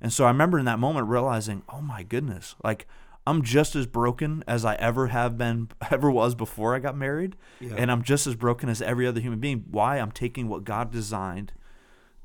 And 0.00 0.11
so 0.11 0.25
I 0.25 0.28
remember 0.28 0.58
in 0.58 0.64
that 0.64 0.78
moment 0.78 1.08
realizing, 1.08 1.62
oh 1.68 1.82
my 1.82 2.02
goodness, 2.02 2.54
like 2.64 2.88
I'm 3.26 3.42
just 3.42 3.76
as 3.76 3.84
broken 3.84 4.42
as 4.46 4.64
I 4.64 4.76
ever 4.76 5.08
have 5.08 5.37
been, 5.37 5.68
ever 5.90 6.11
was 6.11 6.34
before 6.34 6.75
I 6.75 6.78
got 6.78 6.96
married. 6.96 7.37
Yeah. 7.61 7.75
And 7.76 7.92
I'm 7.92 8.00
just 8.00 8.26
as 8.26 8.34
broken 8.34 8.70
as 8.70 8.80
every 8.80 9.06
other 9.06 9.20
human 9.20 9.40
being. 9.40 9.66
Why? 9.70 9.99
I'm 9.99 10.12
taking 10.12 10.49
what 10.49 10.64
God 10.64 10.90
designed 10.90 11.52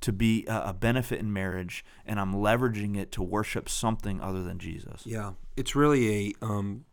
to 0.01 0.11
be 0.11 0.45
a, 0.47 0.73
benefit 0.73 1.19
in 1.19 1.33
marriage 1.33 1.83
and 2.05 2.19
I'm 2.19 2.33
leveraging 2.33 2.97
it 2.97 3.11
to 3.13 3.23
worship 3.23 3.67
something 3.67 4.21
other 4.21 4.43
than 4.43 4.59
Jesus. 4.59 5.03
Yeah. 5.05 5.31
It's 5.55 5.75
really 5.75 6.33
a 6.41 6.45
um, 6.45 6.85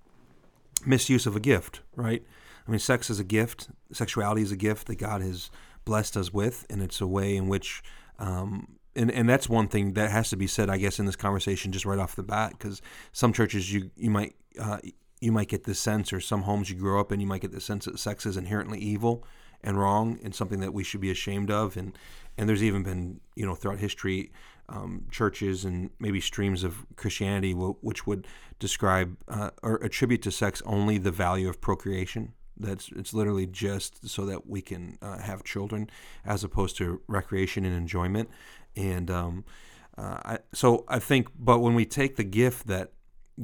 misuse 0.87 1.27
of 1.27 1.37
a 1.37 1.41
gift, 1.41 1.83
right? 1.95 2.25
I 2.67 2.71
mean, 2.71 2.81
sex 2.81 3.11
is 3.11 3.21
a 3.21 3.25
gift, 3.25 3.69
sexuality 3.93 4.43
is 4.43 4.53
a 4.53 4.57
gift 4.57 4.87
that 4.87 4.97
God 4.97 5.21
has 5.21 5.51
blessed 5.85 6.17
us 6.17 6.33
with, 6.33 6.65
and 6.71 6.81
it's 6.83 7.01
a 7.01 7.07
way 7.07 7.37
in 7.37 7.49
which 7.49 7.83
um, 8.19 8.79
and 8.97 9.11
and 9.11 9.29
that's 9.29 9.49
one 9.49 9.69
thing 9.69 9.95
that 9.95 10.11
has 10.11 10.31
to 10.31 10.37
be 10.37 10.47
said, 10.47 10.71
I 10.71 10.79
guess, 10.79 10.99
in 10.99 11.07
this 11.07 11.17
conversation 11.17 11.73
just 11.73 11.85
right 11.85 11.99
off 11.99 12.17
the 12.17 12.23
bat, 12.23 12.53
because 12.53 12.81
some 13.13 13.33
churches 13.33 13.73
you 13.73 13.91
you 13.97 14.11
might 14.11 14.37
uh, 14.59 14.79
you 15.21 15.33
might 15.33 15.49
get 15.49 15.65
this 15.65 15.81
sense, 15.81 16.13
or 16.13 16.21
some 16.21 16.43
homes 16.43 16.71
you 16.71 16.77
grow 16.77 17.01
up 17.01 17.13
in, 17.13 17.21
you 17.21 17.27
might 17.27 17.41
get 17.41 17.53
the 17.53 17.61
sense 17.61 17.87
that 17.87 17.99
sex 17.99 18.25
is 18.25 18.37
inherently 18.37 18.79
evil 18.79 19.25
and 19.65 19.79
wrong, 19.79 20.21
and 20.23 20.35
something 20.35 20.61
that 20.61 20.73
we 20.73 20.85
should 20.85 21.01
be 21.01 21.11
ashamed 21.11 21.51
of, 21.51 21.77
and 21.77 21.99
and 22.39 22.49
there's 22.49 22.63
even 22.63 22.85
been 22.85 23.21
you 23.35 23.45
know 23.45 23.57
throughout 23.57 23.79
history 23.79 24.31
um, 24.69 25.07
churches 25.11 25.65
and 25.65 25.91
maybe 25.99 26.21
streams 26.21 26.63
of 26.65 26.87
Christianity 26.97 27.53
w- 27.53 27.77
which 27.81 28.07
would 28.07 28.27
describe 28.59 29.17
uh, 29.29 29.51
or 29.63 29.83
attribute 29.83 30.23
to 30.23 30.31
sex 30.31 30.63
only 30.65 30.99
the 30.99 31.11
value 31.11 31.49
of 31.49 31.61
procreation. 31.61 32.33
That's 32.57 32.91
it's 32.95 33.13
literally 33.13 33.47
just 33.47 34.09
so 34.09 34.25
that 34.27 34.47
we 34.47 34.63
can 34.63 34.97
uh, 35.03 35.19
have 35.19 35.43
children, 35.43 35.91
as 36.25 36.45
opposed 36.45 36.77
to 36.77 37.01
recreation 37.09 37.65
and 37.65 37.75
enjoyment. 37.75 38.31
And 38.77 39.11
um, 39.11 39.45
uh, 39.99 40.19
I, 40.25 40.39
so 40.53 40.85
I 40.89 40.99
think, 40.99 41.29
but 41.39 41.59
when 41.59 41.75
we 41.75 41.85
take 41.85 42.17
the 42.17 42.25
gift 42.25 42.67
that 42.69 42.93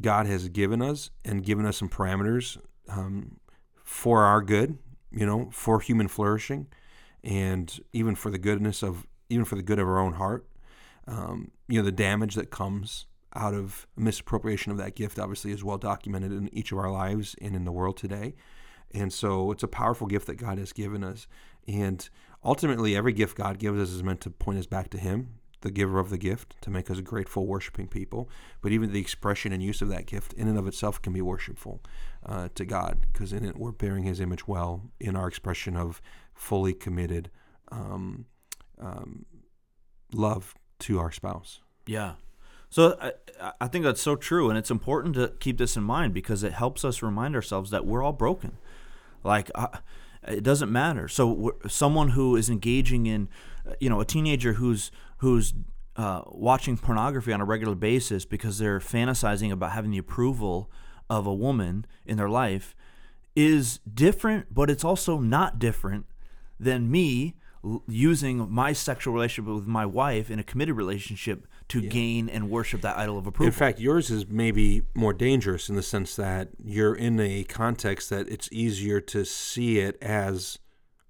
God 0.00 0.26
has 0.26 0.48
given 0.48 0.80
us 0.80 1.10
and 1.24 1.44
given 1.44 1.66
us 1.66 1.78
some 1.78 1.88
parameters 1.88 2.58
um, 2.88 3.40
for 3.82 4.22
our 4.22 4.40
good, 4.40 4.78
you 5.12 5.26
know, 5.26 5.50
for 5.52 5.80
human 5.80 6.08
flourishing, 6.08 6.66
and 7.22 7.80
even 7.92 8.14
for 8.14 8.30
the 8.30 8.38
goodness 8.38 8.82
of, 8.82 9.06
even 9.28 9.44
for 9.44 9.56
the 9.56 9.62
good 9.62 9.78
of 9.78 9.86
our 9.86 9.98
own 9.98 10.14
heart, 10.14 10.46
um, 11.06 11.50
you 11.68 11.78
know, 11.78 11.84
the 11.84 11.92
damage 11.92 12.34
that 12.34 12.50
comes 12.50 13.06
out 13.34 13.54
of 13.54 13.86
misappropriation 13.96 14.72
of 14.72 14.78
that 14.78 14.96
gift 14.96 15.18
obviously 15.18 15.52
is 15.52 15.62
well 15.62 15.78
documented 15.78 16.32
in 16.32 16.52
each 16.52 16.72
of 16.72 16.78
our 16.78 16.90
lives 16.90 17.36
and 17.40 17.54
in 17.54 17.64
the 17.64 17.72
world 17.72 17.96
today. 17.96 18.34
And 18.92 19.12
so 19.12 19.52
it's 19.52 19.62
a 19.62 19.68
powerful 19.68 20.06
gift 20.06 20.26
that 20.26 20.34
God 20.34 20.58
has 20.58 20.72
given 20.72 21.04
us. 21.04 21.26
And 21.68 22.08
ultimately, 22.44 22.96
every 22.96 23.12
gift 23.12 23.36
God 23.36 23.58
gives 23.58 23.80
us 23.80 23.90
is 23.90 24.02
meant 24.02 24.20
to 24.22 24.30
point 24.30 24.58
us 24.58 24.66
back 24.66 24.90
to 24.90 24.98
Him, 24.98 25.34
the 25.62 25.70
giver 25.70 25.98
of 25.98 26.10
the 26.10 26.18
gift, 26.18 26.56
to 26.62 26.70
make 26.70 26.90
us 26.90 27.00
grateful, 27.00 27.46
worshiping 27.46 27.86
people. 27.86 28.28
But 28.62 28.72
even 28.72 28.92
the 28.92 29.00
expression 29.00 29.52
and 29.52 29.62
use 29.62 29.82
of 29.82 29.88
that 29.88 30.06
gift, 30.06 30.32
in 30.32 30.48
and 30.48 30.58
of 30.58 30.66
itself, 30.66 31.00
can 31.02 31.12
be 31.12 31.20
worshipful 31.20 31.80
uh, 32.24 32.48
to 32.54 32.64
God, 32.64 33.06
because 33.12 33.32
in 33.32 33.44
it 33.44 33.56
we're 33.56 33.72
bearing 33.72 34.04
His 34.04 34.20
image 34.20 34.48
well 34.48 34.90
in 34.98 35.16
our 35.16 35.28
expression 35.28 35.76
of 35.76 36.00
fully 36.34 36.72
committed 36.72 37.30
um, 37.70 38.26
um, 38.78 39.26
love 40.12 40.54
to 40.80 40.98
our 40.98 41.12
spouse. 41.12 41.60
Yeah. 41.86 42.14
So 42.70 42.96
I, 43.00 43.52
I 43.60 43.68
think 43.68 43.84
that's 43.84 44.00
so 44.00 44.16
true, 44.16 44.48
and 44.48 44.58
it's 44.58 44.70
important 44.70 45.14
to 45.16 45.32
keep 45.40 45.58
this 45.58 45.76
in 45.76 45.82
mind 45.82 46.14
because 46.14 46.42
it 46.42 46.52
helps 46.52 46.84
us 46.84 47.02
remind 47.02 47.34
ourselves 47.34 47.70
that 47.70 47.84
we're 47.84 48.02
all 48.02 48.12
broken. 48.12 48.56
Like, 49.22 49.50
I, 49.54 49.80
it 50.26 50.42
doesn't 50.42 50.70
matter. 50.70 51.08
So 51.08 51.56
someone 51.66 52.10
who 52.10 52.36
is 52.36 52.48
engaging 52.48 53.06
in, 53.06 53.28
you 53.80 53.90
know, 53.90 54.00
a 54.00 54.04
teenager 54.04 54.54
who's 54.54 54.90
who's 55.20 55.54
uh, 55.96 56.22
watching 56.26 56.78
pornography 56.78 57.32
on 57.32 57.40
a 57.40 57.44
regular 57.44 57.74
basis 57.74 58.24
because 58.24 58.58
they're 58.58 58.80
fantasizing 58.80 59.52
about 59.52 59.72
having 59.72 59.90
the 59.90 59.98
approval 59.98 60.70
of 61.10 61.26
a 61.26 61.34
woman 61.34 61.84
in 62.06 62.16
their 62.16 62.28
life 62.28 62.74
is 63.36 63.80
different, 63.92 64.52
but 64.52 64.70
it's 64.70 64.84
also 64.84 65.18
not 65.18 65.58
different 65.58 66.06
than 66.58 66.90
me 66.90 67.36
using 67.86 68.50
my 68.50 68.72
sexual 68.72 69.12
relationship 69.12 69.52
with 69.52 69.66
my 69.66 69.84
wife 69.84 70.30
in 70.30 70.38
a 70.38 70.42
committed 70.42 70.74
relationship 70.74 71.46
to 71.68 71.80
yeah. 71.80 71.90
gain 71.90 72.28
and 72.28 72.48
worship 72.48 72.80
that 72.80 72.96
idol 72.96 73.18
of 73.18 73.26
approval. 73.26 73.46
In 73.46 73.52
fact, 73.52 73.78
yours 73.78 74.10
is 74.10 74.26
maybe 74.26 74.82
more 74.94 75.12
dangerous 75.12 75.68
in 75.68 75.76
the 75.76 75.82
sense 75.82 76.16
that 76.16 76.48
you're 76.62 76.94
in 76.94 77.20
a 77.20 77.44
context 77.44 78.08
that 78.08 78.26
it's 78.28 78.48
easier 78.50 79.00
to 79.02 79.26
see 79.26 79.78
it 79.78 80.02
as, 80.02 80.58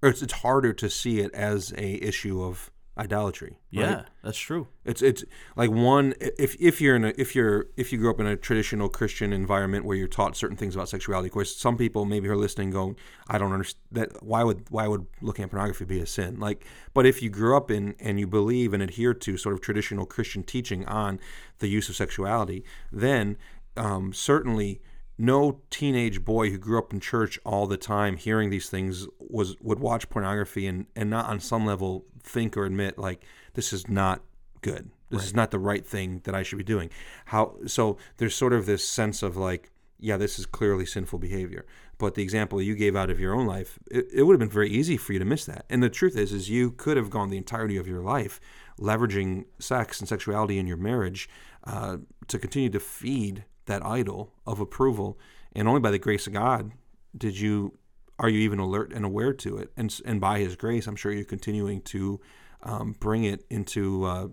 or 0.03 0.09
it's, 0.09 0.21
it's 0.21 0.33
harder 0.33 0.73
to 0.73 0.89
see 0.89 1.21
it 1.21 1.33
as 1.33 1.73
a 1.77 2.03
issue 2.03 2.43
of 2.43 2.69
idolatry. 3.01 3.57
Right? 3.73 3.89
Yeah, 3.89 4.03
that's 4.23 4.37
true. 4.37 4.67
It's 4.85 5.01
it's 5.01 5.23
like 5.55 5.71
one 5.71 6.13
if 6.19 6.55
if 6.59 6.79
you're 6.79 6.95
in 6.95 7.05
a 7.05 7.13
if 7.17 7.35
you're 7.35 7.65
if 7.75 7.91
you 7.91 7.97
grew 7.97 8.11
up 8.11 8.19
in 8.19 8.27
a 8.27 8.37
traditional 8.37 8.89
Christian 8.89 9.33
environment 9.33 9.85
where 9.85 9.97
you're 9.97 10.07
taught 10.07 10.37
certain 10.37 10.55
things 10.55 10.75
about 10.75 10.87
sexuality. 10.87 11.27
Of 11.27 11.33
course, 11.33 11.55
some 11.55 11.77
people 11.77 12.05
maybe 12.05 12.27
are 12.29 12.37
listening 12.37 12.69
going, 12.69 12.95
I 13.27 13.39
don't 13.39 13.51
understand 13.51 13.83
that. 13.91 14.23
Why 14.23 14.43
would 14.43 14.69
why 14.69 14.87
would 14.87 15.07
looking 15.21 15.43
at 15.43 15.49
pornography 15.49 15.85
be 15.85 15.99
a 15.99 16.05
sin? 16.05 16.39
Like, 16.39 16.65
but 16.93 17.05
if 17.05 17.21
you 17.21 17.29
grew 17.29 17.57
up 17.57 17.71
in 17.71 17.95
and 17.99 18.19
you 18.19 18.27
believe 18.27 18.73
and 18.73 18.83
adhere 18.83 19.15
to 19.15 19.37
sort 19.37 19.53
of 19.55 19.61
traditional 19.61 20.05
Christian 20.05 20.43
teaching 20.43 20.85
on 20.85 21.19
the 21.59 21.67
use 21.67 21.89
of 21.89 21.95
sexuality, 21.95 22.63
then 22.91 23.37
um, 23.75 24.13
certainly 24.13 24.81
no 25.17 25.61
teenage 25.69 26.25
boy 26.25 26.49
who 26.49 26.57
grew 26.57 26.79
up 26.79 26.91
in 26.91 26.99
church 26.99 27.39
all 27.45 27.67
the 27.67 27.77
time 27.77 28.17
hearing 28.17 28.49
these 28.49 28.69
things 28.69 29.07
was 29.19 29.55
would 29.61 29.79
watch 29.79 30.09
pornography 30.09 30.67
and 30.67 30.87
and 30.95 31.09
not 31.09 31.27
on 31.27 31.39
some 31.39 31.65
level 31.65 32.05
think 32.21 32.57
or 32.57 32.65
admit 32.65 32.97
like 32.97 33.23
this 33.53 33.73
is 33.73 33.89
not 33.89 34.21
good. 34.61 34.89
This 35.09 35.19
right. 35.19 35.27
is 35.27 35.35
not 35.35 35.51
the 35.51 35.59
right 35.59 35.85
thing 35.85 36.21
that 36.23 36.35
I 36.35 36.43
should 36.43 36.57
be 36.57 36.63
doing. 36.63 36.89
How 37.25 37.55
so 37.65 37.97
there's 38.17 38.35
sort 38.35 38.53
of 38.53 38.65
this 38.65 38.87
sense 38.87 39.23
of 39.23 39.35
like 39.37 39.71
yeah 39.99 40.17
this 40.17 40.39
is 40.39 40.45
clearly 40.45 40.85
sinful 40.85 41.19
behavior. 41.19 41.65
But 41.97 42.15
the 42.15 42.23
example 42.23 42.61
you 42.61 42.75
gave 42.75 42.95
out 42.95 43.09
of 43.09 43.19
your 43.19 43.35
own 43.35 43.45
life 43.45 43.77
it, 43.89 44.07
it 44.13 44.23
would 44.23 44.33
have 44.33 44.39
been 44.39 44.49
very 44.49 44.69
easy 44.69 44.97
for 44.97 45.13
you 45.13 45.19
to 45.19 45.25
miss 45.25 45.45
that. 45.45 45.65
And 45.69 45.83
the 45.83 45.89
truth 45.89 46.17
is 46.17 46.31
is 46.31 46.49
you 46.49 46.71
could 46.71 46.97
have 46.97 47.09
gone 47.09 47.29
the 47.29 47.37
entirety 47.37 47.77
of 47.77 47.87
your 47.87 48.01
life 48.01 48.39
leveraging 48.79 49.45
sex 49.59 49.99
and 49.99 50.09
sexuality 50.09 50.57
in 50.57 50.67
your 50.67 50.77
marriage 50.77 51.29
uh, 51.65 51.97
to 52.27 52.39
continue 52.39 52.69
to 52.69 52.79
feed 52.79 53.45
that 53.65 53.85
idol 53.85 54.33
of 54.47 54.59
approval, 54.59 55.19
and 55.53 55.67
only 55.67 55.79
by 55.79 55.91
the 55.91 55.99
grace 55.99 56.25
of 56.27 56.33
God 56.33 56.71
did 57.15 57.39
you 57.39 57.77
are 58.19 58.29
you 58.29 58.39
even 58.39 58.59
alert 58.59 58.93
and 58.93 59.05
aware 59.05 59.33
to 59.33 59.57
it, 59.57 59.71
and 59.75 59.99
and 60.05 60.21
by 60.21 60.39
His 60.39 60.55
grace, 60.55 60.87
I'm 60.87 60.95
sure 60.95 61.11
you're 61.11 61.23
continuing 61.23 61.81
to 61.83 62.19
um, 62.63 62.95
bring 62.99 63.23
it 63.23 63.45
into 63.49 64.05
uh, 64.05 64.27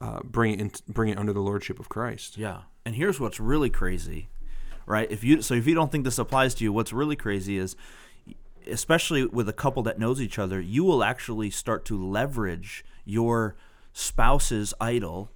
uh, 0.00 0.20
bring 0.24 0.54
it 0.54 0.60
in, 0.60 0.70
bring 0.88 1.10
it 1.10 1.18
under 1.18 1.32
the 1.32 1.40
lordship 1.40 1.78
of 1.78 1.88
Christ. 1.88 2.38
Yeah, 2.38 2.62
and 2.84 2.94
here's 2.94 3.20
what's 3.20 3.38
really 3.40 3.70
crazy, 3.70 4.28
right? 4.86 5.10
If 5.10 5.22
you 5.24 5.42
so 5.42 5.54
if 5.54 5.66
you 5.66 5.74
don't 5.74 5.92
think 5.92 6.04
this 6.04 6.18
applies 6.18 6.54
to 6.56 6.64
you, 6.64 6.72
what's 6.72 6.92
really 6.92 7.16
crazy 7.16 7.58
is 7.58 7.76
especially 8.66 9.26
with 9.26 9.48
a 9.48 9.52
couple 9.52 9.82
that 9.82 9.98
knows 9.98 10.20
each 10.20 10.38
other, 10.38 10.60
you 10.60 10.84
will 10.84 11.04
actually 11.04 11.50
start 11.50 11.84
to 11.84 12.02
leverage 12.02 12.84
your 13.04 13.56
spouse's 13.92 14.72
idol 14.80 15.30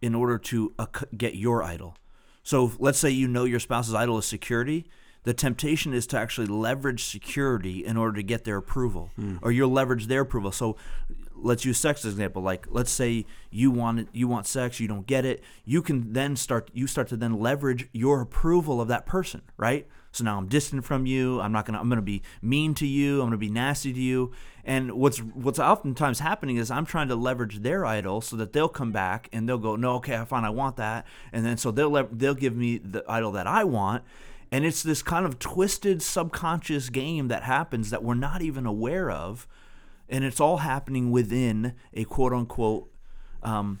in 0.00 0.14
order 0.14 0.38
to 0.38 0.72
uh, 0.78 0.86
get 1.16 1.34
your 1.34 1.62
idol. 1.62 1.96
So 2.42 2.72
let's 2.78 2.98
say 2.98 3.10
you 3.10 3.28
know 3.28 3.44
your 3.44 3.60
spouse's 3.60 3.94
idol 3.94 4.18
is 4.18 4.24
security. 4.24 4.86
The 5.24 5.34
temptation 5.34 5.92
is 5.92 6.06
to 6.08 6.18
actually 6.18 6.46
leverage 6.46 7.04
security 7.04 7.84
in 7.84 7.96
order 7.96 8.16
to 8.16 8.22
get 8.22 8.44
their 8.44 8.56
approval, 8.56 9.10
Hmm. 9.16 9.36
or 9.42 9.52
you'll 9.52 9.70
leverage 9.70 10.06
their 10.06 10.22
approval. 10.22 10.50
So 10.52 10.76
let's 11.34 11.64
use 11.64 11.78
sex 11.78 12.00
as 12.04 12.14
an 12.14 12.20
example. 12.20 12.42
Like 12.42 12.66
let's 12.70 12.90
say 12.90 13.26
you 13.50 13.70
want 13.70 14.00
it, 14.00 14.08
you 14.12 14.28
want 14.28 14.46
sex, 14.46 14.80
you 14.80 14.88
don't 14.88 15.06
get 15.06 15.24
it. 15.24 15.42
You 15.64 15.82
can 15.82 16.12
then 16.14 16.36
start 16.36 16.70
you 16.72 16.86
start 16.86 17.08
to 17.08 17.16
then 17.16 17.38
leverage 17.38 17.88
your 17.92 18.20
approval 18.22 18.80
of 18.80 18.88
that 18.88 19.04
person, 19.06 19.42
right? 19.56 19.86
So 20.12 20.24
now 20.24 20.38
I'm 20.38 20.46
distant 20.48 20.84
from 20.84 21.06
you. 21.06 21.40
I'm 21.40 21.52
not 21.52 21.66
gonna. 21.66 21.78
I'm 21.80 21.88
gonna 21.88 22.02
be 22.02 22.22
mean 22.42 22.74
to 22.74 22.86
you. 22.86 23.20
I'm 23.20 23.26
gonna 23.26 23.36
be 23.36 23.48
nasty 23.50 23.92
to 23.92 24.00
you. 24.00 24.32
And 24.64 24.92
what's 24.92 25.18
what's 25.18 25.58
oftentimes 25.58 26.18
happening 26.18 26.56
is 26.56 26.70
I'm 26.70 26.84
trying 26.86 27.08
to 27.08 27.14
leverage 27.14 27.60
their 27.60 27.84
idol 27.84 28.20
so 28.20 28.36
that 28.36 28.52
they'll 28.52 28.68
come 28.68 28.90
back 28.90 29.28
and 29.32 29.48
they'll 29.48 29.56
go, 29.58 29.76
no, 29.76 29.94
okay, 29.96 30.16
i 30.16 30.24
fine, 30.24 30.44
I 30.44 30.50
want 30.50 30.76
that. 30.76 31.06
And 31.32 31.46
then 31.46 31.58
so 31.58 31.70
they'll 31.70 32.08
they'll 32.10 32.34
give 32.34 32.56
me 32.56 32.78
the 32.78 33.04
idol 33.08 33.32
that 33.32 33.46
I 33.46 33.64
want. 33.64 34.02
And 34.52 34.64
it's 34.64 34.82
this 34.82 35.02
kind 35.02 35.24
of 35.24 35.38
twisted 35.38 36.02
subconscious 36.02 36.90
game 36.90 37.28
that 37.28 37.44
happens 37.44 37.90
that 37.90 38.02
we're 38.02 38.14
not 38.14 38.42
even 38.42 38.66
aware 38.66 39.10
of, 39.10 39.46
and 40.08 40.24
it's 40.24 40.40
all 40.40 40.58
happening 40.58 41.10
within 41.10 41.74
a 41.94 42.04
quote 42.04 42.32
unquote 42.32 42.90
um, 43.42 43.80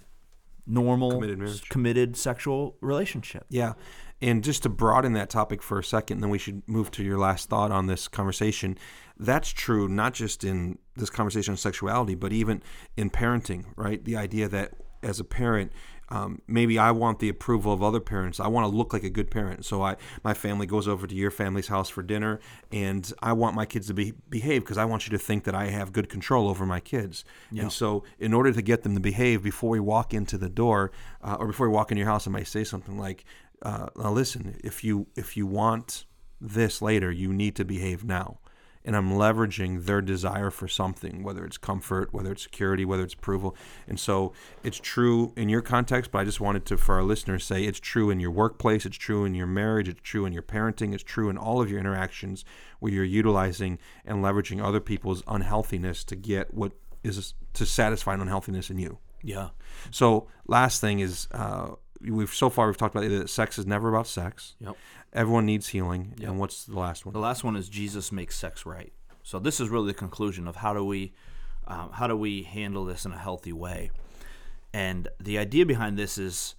normal 0.66 1.10
Committed 1.10 1.68
committed 1.68 2.16
sexual 2.16 2.76
relationship. 2.80 3.44
Yeah. 3.48 3.74
And 4.22 4.44
just 4.44 4.62
to 4.64 4.68
broaden 4.68 5.14
that 5.14 5.30
topic 5.30 5.62
for 5.62 5.78
a 5.78 5.84
second, 5.84 6.20
then 6.20 6.30
we 6.30 6.38
should 6.38 6.62
move 6.68 6.90
to 6.92 7.02
your 7.02 7.18
last 7.18 7.48
thought 7.48 7.72
on 7.72 7.86
this 7.86 8.06
conversation. 8.06 8.76
That's 9.18 9.50
true 9.50 9.88
not 9.88 10.12
just 10.14 10.44
in 10.44 10.78
this 10.94 11.10
conversation 11.10 11.52
on 11.52 11.58
sexuality, 11.58 12.14
but 12.14 12.32
even 12.32 12.62
in 12.96 13.10
parenting, 13.10 13.64
right? 13.76 14.04
The 14.04 14.16
idea 14.16 14.46
that 14.48 14.74
as 15.02 15.20
a 15.20 15.24
parent, 15.24 15.72
um, 16.10 16.42
maybe 16.48 16.78
I 16.78 16.90
want 16.90 17.20
the 17.20 17.28
approval 17.28 17.72
of 17.72 17.82
other 17.82 18.00
parents. 18.00 18.40
I 18.40 18.48
want 18.48 18.70
to 18.70 18.76
look 18.76 18.92
like 18.92 19.04
a 19.04 19.10
good 19.10 19.30
parent. 19.30 19.64
So 19.64 19.82
I, 19.82 19.96
my 20.24 20.34
family 20.34 20.66
goes 20.66 20.88
over 20.88 21.06
to 21.06 21.14
your 21.14 21.30
family's 21.30 21.68
house 21.68 21.88
for 21.88 22.02
dinner, 22.02 22.40
and 22.72 23.12
I 23.22 23.32
want 23.32 23.54
my 23.54 23.64
kids 23.64 23.86
to 23.88 23.94
be, 23.94 24.14
behave 24.28 24.62
because 24.62 24.78
I 24.78 24.84
want 24.84 25.06
you 25.06 25.16
to 25.16 25.18
think 25.18 25.44
that 25.44 25.54
I 25.54 25.66
have 25.66 25.92
good 25.92 26.08
control 26.08 26.48
over 26.48 26.66
my 26.66 26.80
kids. 26.80 27.24
And 27.62 27.72
so, 27.72 28.04
in 28.18 28.34
order 28.34 28.52
to 28.52 28.62
get 28.62 28.82
them 28.82 28.94
to 28.94 29.00
behave 29.00 29.42
before 29.42 29.70
we 29.70 29.80
walk 29.80 30.12
into 30.12 30.36
the 30.36 30.48
door 30.48 30.90
uh, 31.22 31.36
or 31.38 31.46
before 31.46 31.68
we 31.68 31.74
walk 31.74 31.92
in 31.92 31.98
your 31.98 32.08
house, 32.08 32.26
I 32.26 32.30
might 32.30 32.48
say 32.48 32.64
something 32.64 32.98
like, 32.98 33.24
uh, 33.62 33.86
"Now 33.96 34.10
listen, 34.10 34.58
if 34.64 34.82
you 34.82 35.06
if 35.16 35.36
you 35.36 35.46
want 35.46 36.06
this 36.40 36.82
later, 36.82 37.12
you 37.12 37.32
need 37.32 37.54
to 37.56 37.64
behave 37.64 38.04
now." 38.04 38.40
And 38.84 38.96
I'm 38.96 39.10
leveraging 39.12 39.84
their 39.84 40.00
desire 40.00 40.50
for 40.50 40.66
something, 40.66 41.22
whether 41.22 41.44
it's 41.44 41.58
comfort, 41.58 42.14
whether 42.14 42.32
it's 42.32 42.42
security, 42.42 42.84
whether 42.84 43.02
it's 43.02 43.14
approval. 43.14 43.54
And 43.86 44.00
so 44.00 44.32
it's 44.64 44.78
true 44.78 45.32
in 45.36 45.48
your 45.48 45.60
context, 45.60 46.10
but 46.10 46.20
I 46.20 46.24
just 46.24 46.40
wanted 46.40 46.64
to, 46.66 46.76
for 46.76 46.94
our 46.94 47.02
listeners, 47.02 47.44
say 47.44 47.64
it's 47.64 47.80
true 47.80 48.10
in 48.10 48.20
your 48.20 48.30
workplace, 48.30 48.86
it's 48.86 48.96
true 48.96 49.24
in 49.24 49.34
your 49.34 49.46
marriage, 49.46 49.88
it's 49.88 50.00
true 50.02 50.24
in 50.24 50.32
your 50.32 50.42
parenting, 50.42 50.94
it's 50.94 51.02
true 51.02 51.28
in 51.28 51.36
all 51.36 51.60
of 51.60 51.70
your 51.70 51.78
interactions 51.78 52.44
where 52.78 52.92
you're 52.92 53.04
utilizing 53.04 53.78
and 54.04 54.24
leveraging 54.24 54.62
other 54.62 54.80
people's 54.80 55.22
unhealthiness 55.26 56.02
to 56.04 56.16
get 56.16 56.54
what 56.54 56.72
is 57.02 57.34
to 57.54 57.66
satisfy 57.66 58.14
an 58.14 58.20
unhealthiness 58.20 58.70
in 58.70 58.78
you. 58.78 58.98
Yeah. 59.22 59.50
So 59.90 60.28
last 60.46 60.80
thing 60.80 61.00
is, 61.00 61.28
uh, 61.32 61.72
we've 62.00 62.32
so 62.32 62.48
far 62.48 62.66
we've 62.66 62.76
talked 62.76 62.94
about 62.94 63.08
that 63.08 63.28
sex 63.28 63.58
is 63.58 63.66
never 63.66 63.88
about 63.88 64.06
sex. 64.06 64.54
Yep. 64.60 64.76
Everyone 65.12 65.46
needs 65.46 65.68
healing. 65.68 66.14
And 66.22 66.38
what's 66.38 66.64
the 66.64 66.78
last 66.78 67.04
one? 67.04 67.12
The 67.12 67.18
last 67.18 67.42
one 67.42 67.56
is 67.56 67.68
Jesus 67.68 68.12
makes 68.12 68.36
sex 68.36 68.64
right. 68.64 68.92
So 69.22 69.38
this 69.38 69.60
is 69.60 69.68
really 69.68 69.88
the 69.88 69.94
conclusion 69.94 70.46
of 70.46 70.56
how 70.56 70.72
do 70.72 70.84
we 70.84 71.12
um, 71.66 71.90
how 71.92 72.06
do 72.06 72.16
we 72.16 72.42
handle 72.42 72.84
this 72.84 73.04
in 73.04 73.12
a 73.12 73.18
healthy 73.18 73.52
way. 73.52 73.90
And 74.72 75.08
the 75.20 75.38
idea 75.38 75.66
behind 75.66 75.98
this 75.98 76.18
is 76.18 76.54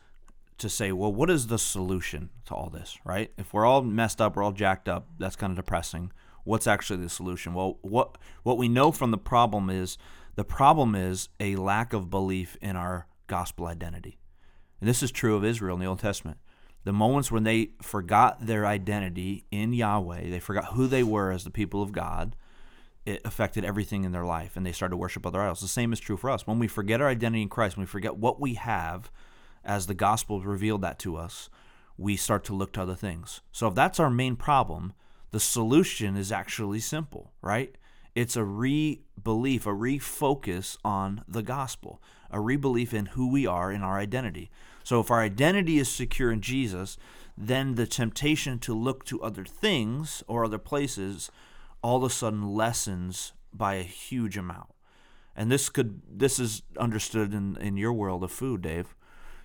to 0.58 0.70
say, 0.70 0.92
well, 0.92 1.12
what 1.12 1.30
is 1.30 1.48
the 1.48 1.58
solution 1.58 2.30
to 2.46 2.54
all 2.54 2.70
this, 2.70 2.98
right? 3.04 3.32
If 3.38 3.54
we're 3.54 3.66
all 3.66 3.82
messed 3.82 4.22
up, 4.22 4.36
we're 4.36 4.44
all 4.44 4.52
jacked 4.52 4.88
up, 4.88 5.08
that's 5.18 5.36
kind 5.36 5.52
of 5.52 5.58
depressing. 5.58 6.12
What's 6.44 6.68
actually 6.68 7.04
the 7.04 7.10
solution? 7.10 7.54
Well, 7.54 7.78
what 7.82 8.18
what 8.44 8.58
we 8.58 8.68
know 8.68 8.92
from 8.92 9.12
the 9.12 9.18
problem 9.18 9.70
is 9.70 9.98
the 10.36 10.44
problem 10.44 10.96
is 10.96 11.30
a 11.40 11.56
lack 11.56 11.94
of 11.94 12.10
belief 12.10 12.58
in 12.62 12.76
our 12.76 13.08
gospel 13.28 13.68
identity. 13.68 14.18
And 14.80 14.90
this 14.90 15.04
is 15.04 15.12
true 15.12 15.36
of 15.36 15.46
Israel 15.46 15.76
in 15.76 15.80
the 15.80 15.86
Old 15.88 16.00
Testament. 16.00 16.38
The 16.84 16.94
moments 16.94 17.32
when 17.32 17.44
they 17.44 17.72
forgot 17.82 18.46
their 18.46 18.66
identity 18.66 19.46
in 19.52 19.74
Yahweh, 19.74 20.30
they 20.30 20.40
forgot 20.40 20.74
who 20.74 20.88
they 20.88 21.04
were 21.04 21.32
as 21.32 21.44
the 21.44 21.52
people 21.52 21.82
of 21.84 21.92
God, 21.92 22.36
it 23.06 23.22
affected 23.26 23.66
everything 23.66 24.04
in 24.04 24.12
their 24.12 24.26
life 24.26 24.56
and 24.56 24.66
they 24.66 24.72
started 24.72 24.92
to 24.92 24.98
worship 24.98 25.26
other 25.26 25.42
idols. 25.42 25.62
The 25.62 25.68
same 25.68 25.94
is 25.94 26.00
true 26.00 26.18
for 26.18 26.30
us. 26.30 26.46
When 26.46 26.60
we 26.60 26.68
forget 26.68 27.02
our 27.02 27.08
identity 27.08 27.44
in 27.44 27.50
Christ, 27.50 27.78
when 27.78 27.84
we 27.84 27.88
forget 27.88 28.18
what 28.18 28.40
we 28.40 28.56
have 28.56 29.12
as 29.64 29.88
the 29.88 29.94
gospel 29.94 30.42
revealed 30.42 30.82
that 30.82 31.00
to 31.00 31.18
us, 31.18 31.50
we 31.98 32.16
start 32.16 32.44
to 32.46 32.54
look 32.54 32.74
to 32.74 32.82
other 32.82 32.96
things. 32.96 33.42
So 33.52 33.68
if 33.68 33.76
that's 33.76 34.00
our 34.00 34.10
main 34.10 34.36
problem, 34.36 34.94
the 35.32 35.40
solution 35.40 36.16
is 36.16 36.32
actually 36.32 36.80
simple, 36.80 37.32
right? 37.42 37.76
It's 38.16 38.36
a 38.36 38.44
re-belief, 38.44 39.66
a 39.66 39.70
refocus 39.70 40.78
on 40.84 41.24
the 41.28 41.44
gospel, 41.44 42.02
a 42.30 42.40
re-belief 42.40 42.94
in 42.94 43.08
who 43.08 43.30
we 43.30 43.46
are 43.46 43.72
in 43.72 43.84
our 43.84 44.00
identity. 44.00 44.50
So 44.84 45.00
if 45.00 45.12
our 45.12 45.22
identity 45.22 45.78
is 45.78 45.90
secure 45.90 46.32
in 46.32 46.42
Jesus, 46.42 46.98
then 47.38 47.76
the 47.76 47.88
temptation 47.88 48.60
to 48.60 48.74
look 48.74 49.06
to 49.06 49.22
other 49.22 49.46
things 49.46 50.24
or 50.28 50.46
other 50.46 50.58
places 50.58 51.32
all 51.84 51.98
of 51.98 52.04
a 52.04 52.10
sudden 52.14 52.54
lessens 52.54 53.34
by 53.54 53.76
a 53.76 53.84
huge 53.84 54.38
amount. 54.38 54.70
And 55.36 55.52
this 55.52 55.70
could 55.70 56.02
this 56.08 56.40
is 56.40 56.62
understood 56.78 57.34
in, 57.34 57.58
in 57.58 57.78
your 57.78 57.94
world 57.94 58.24
of 58.24 58.32
food, 58.32 58.62
Dave. 58.62 58.94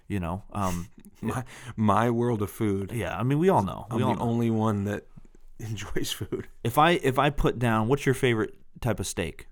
You 0.09 0.20
know, 0.20 0.42
um, 0.53 0.88
my 1.20 1.44
my 1.77 2.11
world 2.11 2.42
of 2.42 2.51
food. 2.51 2.92
yeah. 2.92 3.16
I 3.18 3.22
mean, 3.22 3.38
we 3.38 3.49
all 3.49 3.62
know. 3.62 3.87
I'm 3.90 3.96
We 3.99 4.03
the 4.03 4.14
know. 4.14 4.20
only 4.20 4.51
one 4.51 4.85
that 4.85 5.07
enjoys 5.59 6.12
food. 6.12 6.49
If 6.64 6.77
I 6.79 6.92
if 6.92 7.18
I 7.18 7.31
put 7.31 7.59
down, 7.59 7.88
what's 7.88 8.05
your 8.05 8.14
favorite 8.14 8.55
type 8.81 9.01
of 9.01 9.07
steak? 9.07 9.46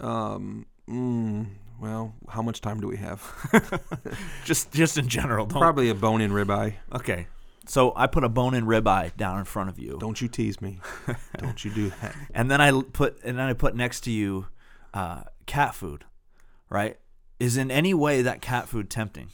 Um, 0.00 0.66
mm, 0.88 1.46
well, 1.80 2.14
how 2.28 2.42
much 2.42 2.60
time 2.60 2.80
do 2.80 2.86
we 2.88 2.96
have? 2.98 3.22
Just 4.44 4.72
just 4.72 4.98
in 4.98 5.08
general. 5.08 5.46
Don't, 5.46 5.60
Probably 5.60 5.88
a 5.88 5.94
bone-in 5.94 6.30
ribeye. 6.30 6.74
Okay. 6.92 7.26
So 7.66 7.92
I 7.96 8.06
put 8.06 8.24
a 8.24 8.28
bone-in 8.28 8.64
ribeye 8.66 9.16
down 9.16 9.38
in 9.38 9.44
front 9.44 9.68
of 9.70 9.78
you, 9.78 9.96
Don't 10.00 10.20
you 10.20 10.28
tease 10.28 10.60
me. 10.60 10.80
Don't 11.38 11.64
you 11.64 11.70
do 11.70 11.90
that. 12.02 12.14
and 12.34 12.50
then 12.50 12.60
I 12.60 12.82
put 12.82 13.22
and 13.24 13.38
then 13.38 13.46
I 13.48 13.52
put 13.52 13.74
next 13.76 14.00
to 14.02 14.10
you 14.10 14.46
uh, 14.94 15.22
cat 15.46 15.74
food. 15.74 16.04
Right? 16.68 16.98
Is 17.38 17.56
in 17.56 17.70
any 17.70 17.94
way 17.94 18.22
that 18.22 18.40
cat 18.42 18.68
food 18.68 18.90
tempting? 18.90 19.28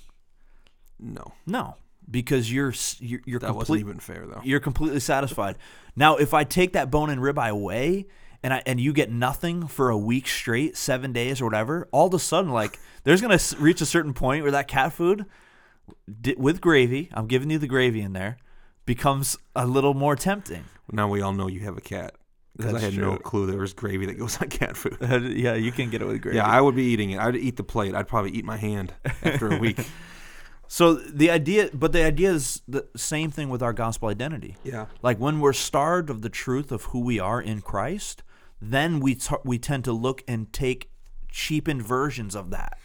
No, 0.99 1.35
No, 1.47 1.77
because 2.11 2.51
you're 2.53 2.73
you're, 3.01 3.21
you're 3.27 3.41
that 3.41 3.49
complete, 3.49 3.69
wasn't 3.69 3.81
even 3.81 3.99
fair 4.01 4.27
though. 4.27 4.41
you're 4.45 4.61
completely 4.61 5.01
satisfied. 5.01 5.57
Now, 5.95 6.17
if 6.17 6.33
I 6.33 6.45
take 6.45 6.73
that 6.75 6.91
bone 6.91 7.11
and 7.11 7.21
ribeye 7.21 7.51
away 7.51 8.07
and 8.47 8.55
I, 8.55 8.63
and 8.65 8.79
you 8.79 8.93
get 8.93 9.11
nothing 9.11 9.67
for 9.67 9.91
a 9.91 9.99
week 9.99 10.29
straight, 10.29 10.77
seven 10.77 11.13
days 11.13 11.41
or 11.41 11.47
whatever, 11.47 11.89
all 11.91 12.07
of 12.07 12.15
a 12.15 12.19
sudden, 12.21 12.53
like 12.53 12.79
there's 13.03 13.21
gonna 13.21 13.41
reach 13.59 13.81
a 13.81 13.87
certain 13.87 14.15
point 14.15 14.45
where 14.45 14.53
that 14.53 14.69
cat 14.69 14.93
food 14.93 15.27
di- 16.21 16.37
with 16.39 16.61
gravy, 16.61 17.11
I'm 17.13 17.27
giving 17.27 17.51
you 17.51 17.59
the 17.59 17.67
gravy 17.67 18.01
in 18.03 18.13
there, 18.13 18.37
becomes 18.85 19.37
a 19.57 19.67
little 19.67 19.95
more 19.95 20.15
tempting. 20.15 20.63
Now 20.93 21.09
we 21.09 21.23
all 21.23 21.33
know 21.33 21.49
you 21.49 21.59
have 21.61 21.77
a 21.77 21.81
cat 21.81 22.15
because 22.57 22.75
I 22.75 22.79
had 22.79 22.97
no 22.97 23.17
clue 23.17 23.47
there 23.47 23.59
was 23.59 23.73
gravy 23.73 24.07
that 24.07 24.17
goes 24.17 24.37
on 24.41 24.49
cat 24.49 24.77
food. 24.77 24.97
yeah, 25.37 25.55
you 25.55 25.73
can 25.73 25.91
get 25.91 26.01
it 26.01 26.05
with 26.05 26.23
gravy. 26.23 26.37
Yeah, 26.37 26.47
I 26.47 26.61
would 26.61 26.77
be 26.77 26.85
eating 26.85 27.11
it. 27.11 27.19
I'd 27.19 27.35
eat 27.35 27.57
the 27.57 27.65
plate. 27.65 27.97
I'd 27.97 28.07
probably 28.07 28.31
eat 28.31 28.45
my 28.45 28.59
hand 28.59 28.95
after 29.25 29.51
a 29.51 29.59
week. 29.59 29.85
so 30.69 30.95
the 30.95 31.33
idea, 31.33 31.69
but 31.75 31.91
the 31.91 32.05
idea 32.05 32.31
is 32.31 32.63
the 32.69 32.87
same 32.95 33.33
thing 33.33 33.49
with 33.49 33.61
our 33.61 33.73
gospel 33.73 34.09
identity. 34.09 34.55
Yeah. 34.63 34.87
Like 35.03 35.19
when 35.19 35.41
we're 35.41 35.53
starved 35.53 36.11
of 36.11 36.23
the 36.23 36.31
truth 36.31 36.71
of 36.71 36.85
who 36.85 37.01
we 37.01 37.19
are 37.19 37.43
in 37.43 37.61
Christ, 37.61 38.23
then 38.61 39.01
we 39.01 39.15
t- 39.15 39.35
we 39.45 39.59
tend 39.59 39.85
to 39.85 39.93
look 39.93 40.23
and 40.27 40.53
take 40.53 40.91
cheapened 41.31 41.83
versions 41.83 42.35
of 42.35 42.51
that 42.51 42.79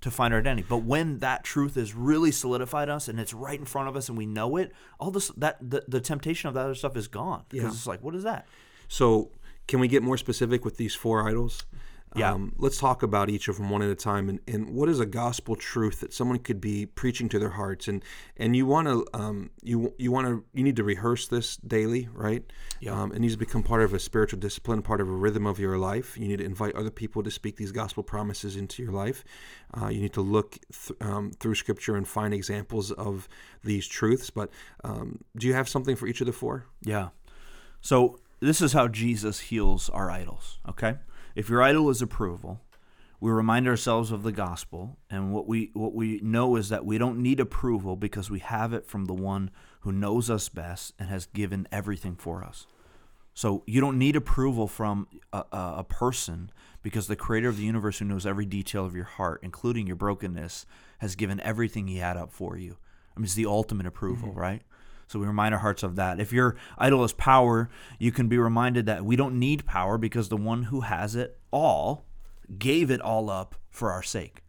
to 0.00 0.10
find 0.10 0.32
our 0.32 0.40
identity. 0.40 0.66
But 0.68 0.78
when 0.84 1.18
that 1.18 1.42
truth 1.44 1.76
is 1.76 1.94
really 1.94 2.30
solidified 2.30 2.88
us 2.88 3.08
and 3.08 3.18
it's 3.18 3.34
right 3.34 3.58
in 3.58 3.64
front 3.66 3.88
of 3.88 3.96
us 3.96 4.08
and 4.08 4.16
we 4.16 4.26
know 4.26 4.56
it, 4.56 4.72
all 5.00 5.10
this 5.10 5.28
that 5.36 5.58
the, 5.60 5.84
the 5.88 6.00
temptation 6.00 6.48
of 6.48 6.54
that 6.54 6.60
other 6.64 6.74
stuff 6.74 6.96
is 6.96 7.08
gone 7.08 7.44
because 7.48 7.64
Yeah. 7.64 7.70
it's 7.70 7.86
like, 7.86 8.02
what 8.02 8.14
is 8.14 8.22
that? 8.22 8.46
So, 8.88 9.30
can 9.66 9.80
we 9.80 9.88
get 9.88 10.02
more 10.02 10.16
specific 10.16 10.64
with 10.64 10.76
these 10.78 10.94
four 10.94 11.28
idols? 11.28 11.64
Yeah. 12.16 12.32
Um, 12.32 12.54
let's 12.56 12.78
talk 12.78 13.02
about 13.02 13.28
each 13.28 13.48
of 13.48 13.58
them 13.58 13.70
one 13.70 13.82
at 13.82 13.90
a 13.90 13.94
time. 13.94 14.28
And, 14.28 14.40
and 14.48 14.70
what 14.70 14.88
is 14.88 14.98
a 14.98 15.06
gospel 15.06 15.56
truth 15.56 16.00
that 16.00 16.12
someone 16.12 16.38
could 16.38 16.60
be 16.60 16.86
preaching 16.86 17.28
to 17.30 17.38
their 17.38 17.50
hearts? 17.50 17.88
And 17.88 18.02
and 18.36 18.56
you 18.56 18.66
want 18.66 18.88
to 18.88 19.06
um, 19.14 19.50
you 19.62 19.92
you 19.98 20.10
want 20.10 20.26
to 20.26 20.44
you 20.54 20.64
need 20.64 20.76
to 20.76 20.84
rehearse 20.84 21.28
this 21.28 21.56
daily, 21.58 22.08
right? 22.12 22.44
Yeah. 22.80 23.00
Um, 23.00 23.12
it 23.12 23.18
needs 23.18 23.34
to 23.34 23.38
become 23.38 23.62
part 23.62 23.82
of 23.82 23.92
a 23.92 23.98
spiritual 23.98 24.38
discipline, 24.38 24.82
part 24.82 25.00
of 25.00 25.08
a 25.08 25.12
rhythm 25.12 25.46
of 25.46 25.58
your 25.58 25.76
life. 25.76 26.16
You 26.16 26.28
need 26.28 26.38
to 26.38 26.44
invite 26.44 26.74
other 26.74 26.90
people 26.90 27.22
to 27.22 27.30
speak 27.30 27.56
these 27.56 27.72
gospel 27.72 28.02
promises 28.02 28.56
into 28.56 28.82
your 28.82 28.92
life. 28.92 29.24
Uh, 29.80 29.88
you 29.88 30.00
need 30.00 30.14
to 30.14 30.22
look 30.22 30.58
th- 30.72 30.98
um, 31.00 31.32
through 31.32 31.54
Scripture 31.54 31.96
and 31.96 32.08
find 32.08 32.32
examples 32.32 32.90
of 32.92 33.28
these 33.62 33.86
truths. 33.86 34.30
But 34.30 34.50
um, 34.82 35.20
do 35.36 35.46
you 35.46 35.54
have 35.54 35.68
something 35.68 35.96
for 35.96 36.06
each 36.06 36.20
of 36.20 36.26
the 36.26 36.32
four? 36.32 36.64
Yeah. 36.82 37.08
So 37.80 38.18
this 38.40 38.60
is 38.60 38.72
how 38.72 38.88
Jesus 38.88 39.40
heals 39.40 39.88
our 39.90 40.10
idols, 40.10 40.58
okay? 40.68 40.96
If 41.38 41.48
your 41.48 41.62
idol 41.62 41.88
is 41.88 42.02
approval, 42.02 42.60
we 43.20 43.30
remind 43.30 43.68
ourselves 43.68 44.10
of 44.10 44.24
the 44.24 44.32
gospel 44.32 44.98
and 45.08 45.32
what 45.32 45.46
we 45.46 45.70
what 45.72 45.94
we 45.94 46.18
know 46.20 46.56
is 46.56 46.68
that 46.70 46.84
we 46.84 46.98
don't 46.98 47.22
need 47.22 47.38
approval 47.38 47.94
because 47.94 48.28
we 48.28 48.40
have 48.40 48.72
it 48.72 48.84
from 48.84 49.04
the 49.04 49.14
one 49.14 49.52
who 49.82 49.92
knows 49.92 50.30
us 50.30 50.48
best 50.48 50.94
and 50.98 51.08
has 51.08 51.26
given 51.26 51.68
everything 51.70 52.16
for 52.16 52.42
us. 52.42 52.66
So 53.34 53.62
you 53.68 53.80
don't 53.80 54.00
need 54.00 54.16
approval 54.16 54.66
from 54.66 55.06
a, 55.32 55.44
a, 55.52 55.74
a 55.76 55.84
person 55.84 56.50
because 56.82 57.06
the 57.06 57.14
creator 57.14 57.48
of 57.48 57.56
the 57.56 57.62
universe 57.62 58.00
who 58.00 58.06
knows 58.06 58.26
every 58.26 58.44
detail 58.44 58.84
of 58.84 58.96
your 58.96 59.04
heart 59.04 59.38
including 59.44 59.86
your 59.86 59.94
brokenness 59.94 60.66
has 60.98 61.14
given 61.14 61.38
everything 61.42 61.86
he 61.86 61.98
had 61.98 62.16
up 62.16 62.32
for 62.32 62.56
you. 62.56 62.78
I 63.16 63.20
mean 63.20 63.26
it's 63.26 63.34
the 63.34 63.46
ultimate 63.46 63.86
approval 63.86 64.30
mm-hmm. 64.30 64.40
right 64.40 64.62
so 65.08 65.18
we 65.18 65.26
remind 65.26 65.54
our 65.54 65.60
hearts 65.60 65.82
of 65.82 65.96
that. 65.96 66.20
If 66.20 66.32
your 66.32 66.56
idol 66.76 67.02
is 67.02 67.12
power, 67.12 67.68
you 67.98 68.12
can 68.12 68.28
be 68.28 68.38
reminded 68.38 68.86
that 68.86 69.04
we 69.04 69.16
don't 69.16 69.38
need 69.38 69.64
power 69.64 69.98
because 69.98 70.28
the 70.28 70.36
one 70.36 70.64
who 70.64 70.82
has 70.82 71.16
it 71.16 71.40
all 71.50 72.04
gave 72.58 72.90
it 72.90 73.00
all 73.00 73.30
up 73.30 73.56
for 73.70 73.90
our 73.90 74.02
sake. 74.02 74.44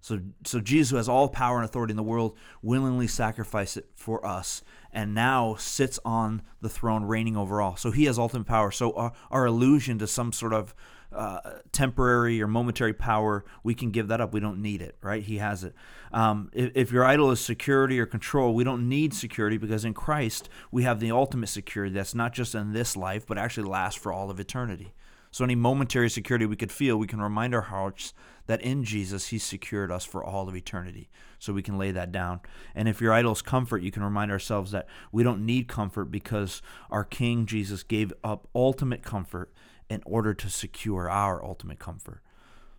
So, 0.00 0.20
so 0.44 0.60
Jesus, 0.60 0.90
who 0.90 0.96
has 0.96 1.08
all 1.08 1.28
power 1.28 1.56
and 1.56 1.64
authority 1.64 1.92
in 1.92 1.96
the 1.96 2.02
world, 2.02 2.36
willingly 2.62 3.06
sacrificed 3.06 3.76
it 3.76 3.90
for 3.94 4.24
us, 4.26 4.62
and 4.92 5.14
now 5.14 5.54
sits 5.56 6.00
on 6.04 6.42
the 6.60 6.70
throne, 6.70 7.04
reigning 7.04 7.36
over 7.36 7.60
all. 7.60 7.76
So 7.76 7.90
he 7.90 8.06
has 8.06 8.18
ultimate 8.18 8.46
power. 8.46 8.70
So 8.70 8.92
our, 8.92 9.12
our 9.30 9.46
illusion 9.46 9.98
to 9.98 10.06
some 10.06 10.32
sort 10.32 10.54
of 10.54 10.74
uh, 11.12 11.40
temporary 11.72 12.40
or 12.40 12.46
momentary 12.46 12.92
power, 12.92 13.44
we 13.62 13.74
can 13.74 13.90
give 13.90 14.08
that 14.08 14.20
up. 14.20 14.32
We 14.32 14.40
don't 14.40 14.62
need 14.62 14.82
it, 14.82 14.96
right? 15.02 15.22
He 15.22 15.38
has 15.38 15.64
it. 15.64 15.74
Um, 16.12 16.50
if, 16.52 16.70
if 16.74 16.92
your 16.92 17.04
idol 17.04 17.30
is 17.30 17.40
security 17.40 17.98
or 17.98 18.06
control, 18.06 18.54
we 18.54 18.64
don't 18.64 18.88
need 18.88 19.14
security 19.14 19.56
because 19.56 19.84
in 19.84 19.94
Christ 19.94 20.48
we 20.70 20.82
have 20.84 21.00
the 21.00 21.10
ultimate 21.10 21.48
security 21.48 21.94
that's 21.94 22.14
not 22.14 22.32
just 22.32 22.54
in 22.54 22.72
this 22.72 22.96
life, 22.96 23.26
but 23.26 23.38
actually 23.38 23.68
lasts 23.68 24.00
for 24.00 24.12
all 24.12 24.30
of 24.30 24.38
eternity. 24.38 24.94
So, 25.32 25.44
any 25.44 25.54
momentary 25.54 26.10
security 26.10 26.44
we 26.44 26.56
could 26.56 26.72
feel, 26.72 26.96
we 26.96 27.06
can 27.06 27.20
remind 27.20 27.54
our 27.54 27.60
hearts 27.60 28.12
that 28.46 28.60
in 28.62 28.82
Jesus, 28.82 29.28
He 29.28 29.38
secured 29.38 29.92
us 29.92 30.04
for 30.04 30.24
all 30.24 30.48
of 30.48 30.56
eternity. 30.56 31.08
So, 31.38 31.52
we 31.52 31.62
can 31.62 31.78
lay 31.78 31.92
that 31.92 32.10
down. 32.10 32.40
And 32.74 32.88
if 32.88 33.00
your 33.00 33.12
idol 33.12 33.32
is 33.32 33.40
comfort, 33.40 33.82
you 33.82 33.92
can 33.92 34.02
remind 34.02 34.32
ourselves 34.32 34.72
that 34.72 34.88
we 35.12 35.22
don't 35.22 35.46
need 35.46 35.68
comfort 35.68 36.06
because 36.06 36.62
our 36.90 37.04
King 37.04 37.46
Jesus 37.46 37.84
gave 37.84 38.12
up 38.24 38.48
ultimate 38.56 39.04
comfort 39.04 39.52
in 39.90 40.02
order 40.06 40.32
to 40.32 40.48
secure 40.48 41.10
our 41.10 41.44
ultimate 41.44 41.78
comfort. 41.78 42.22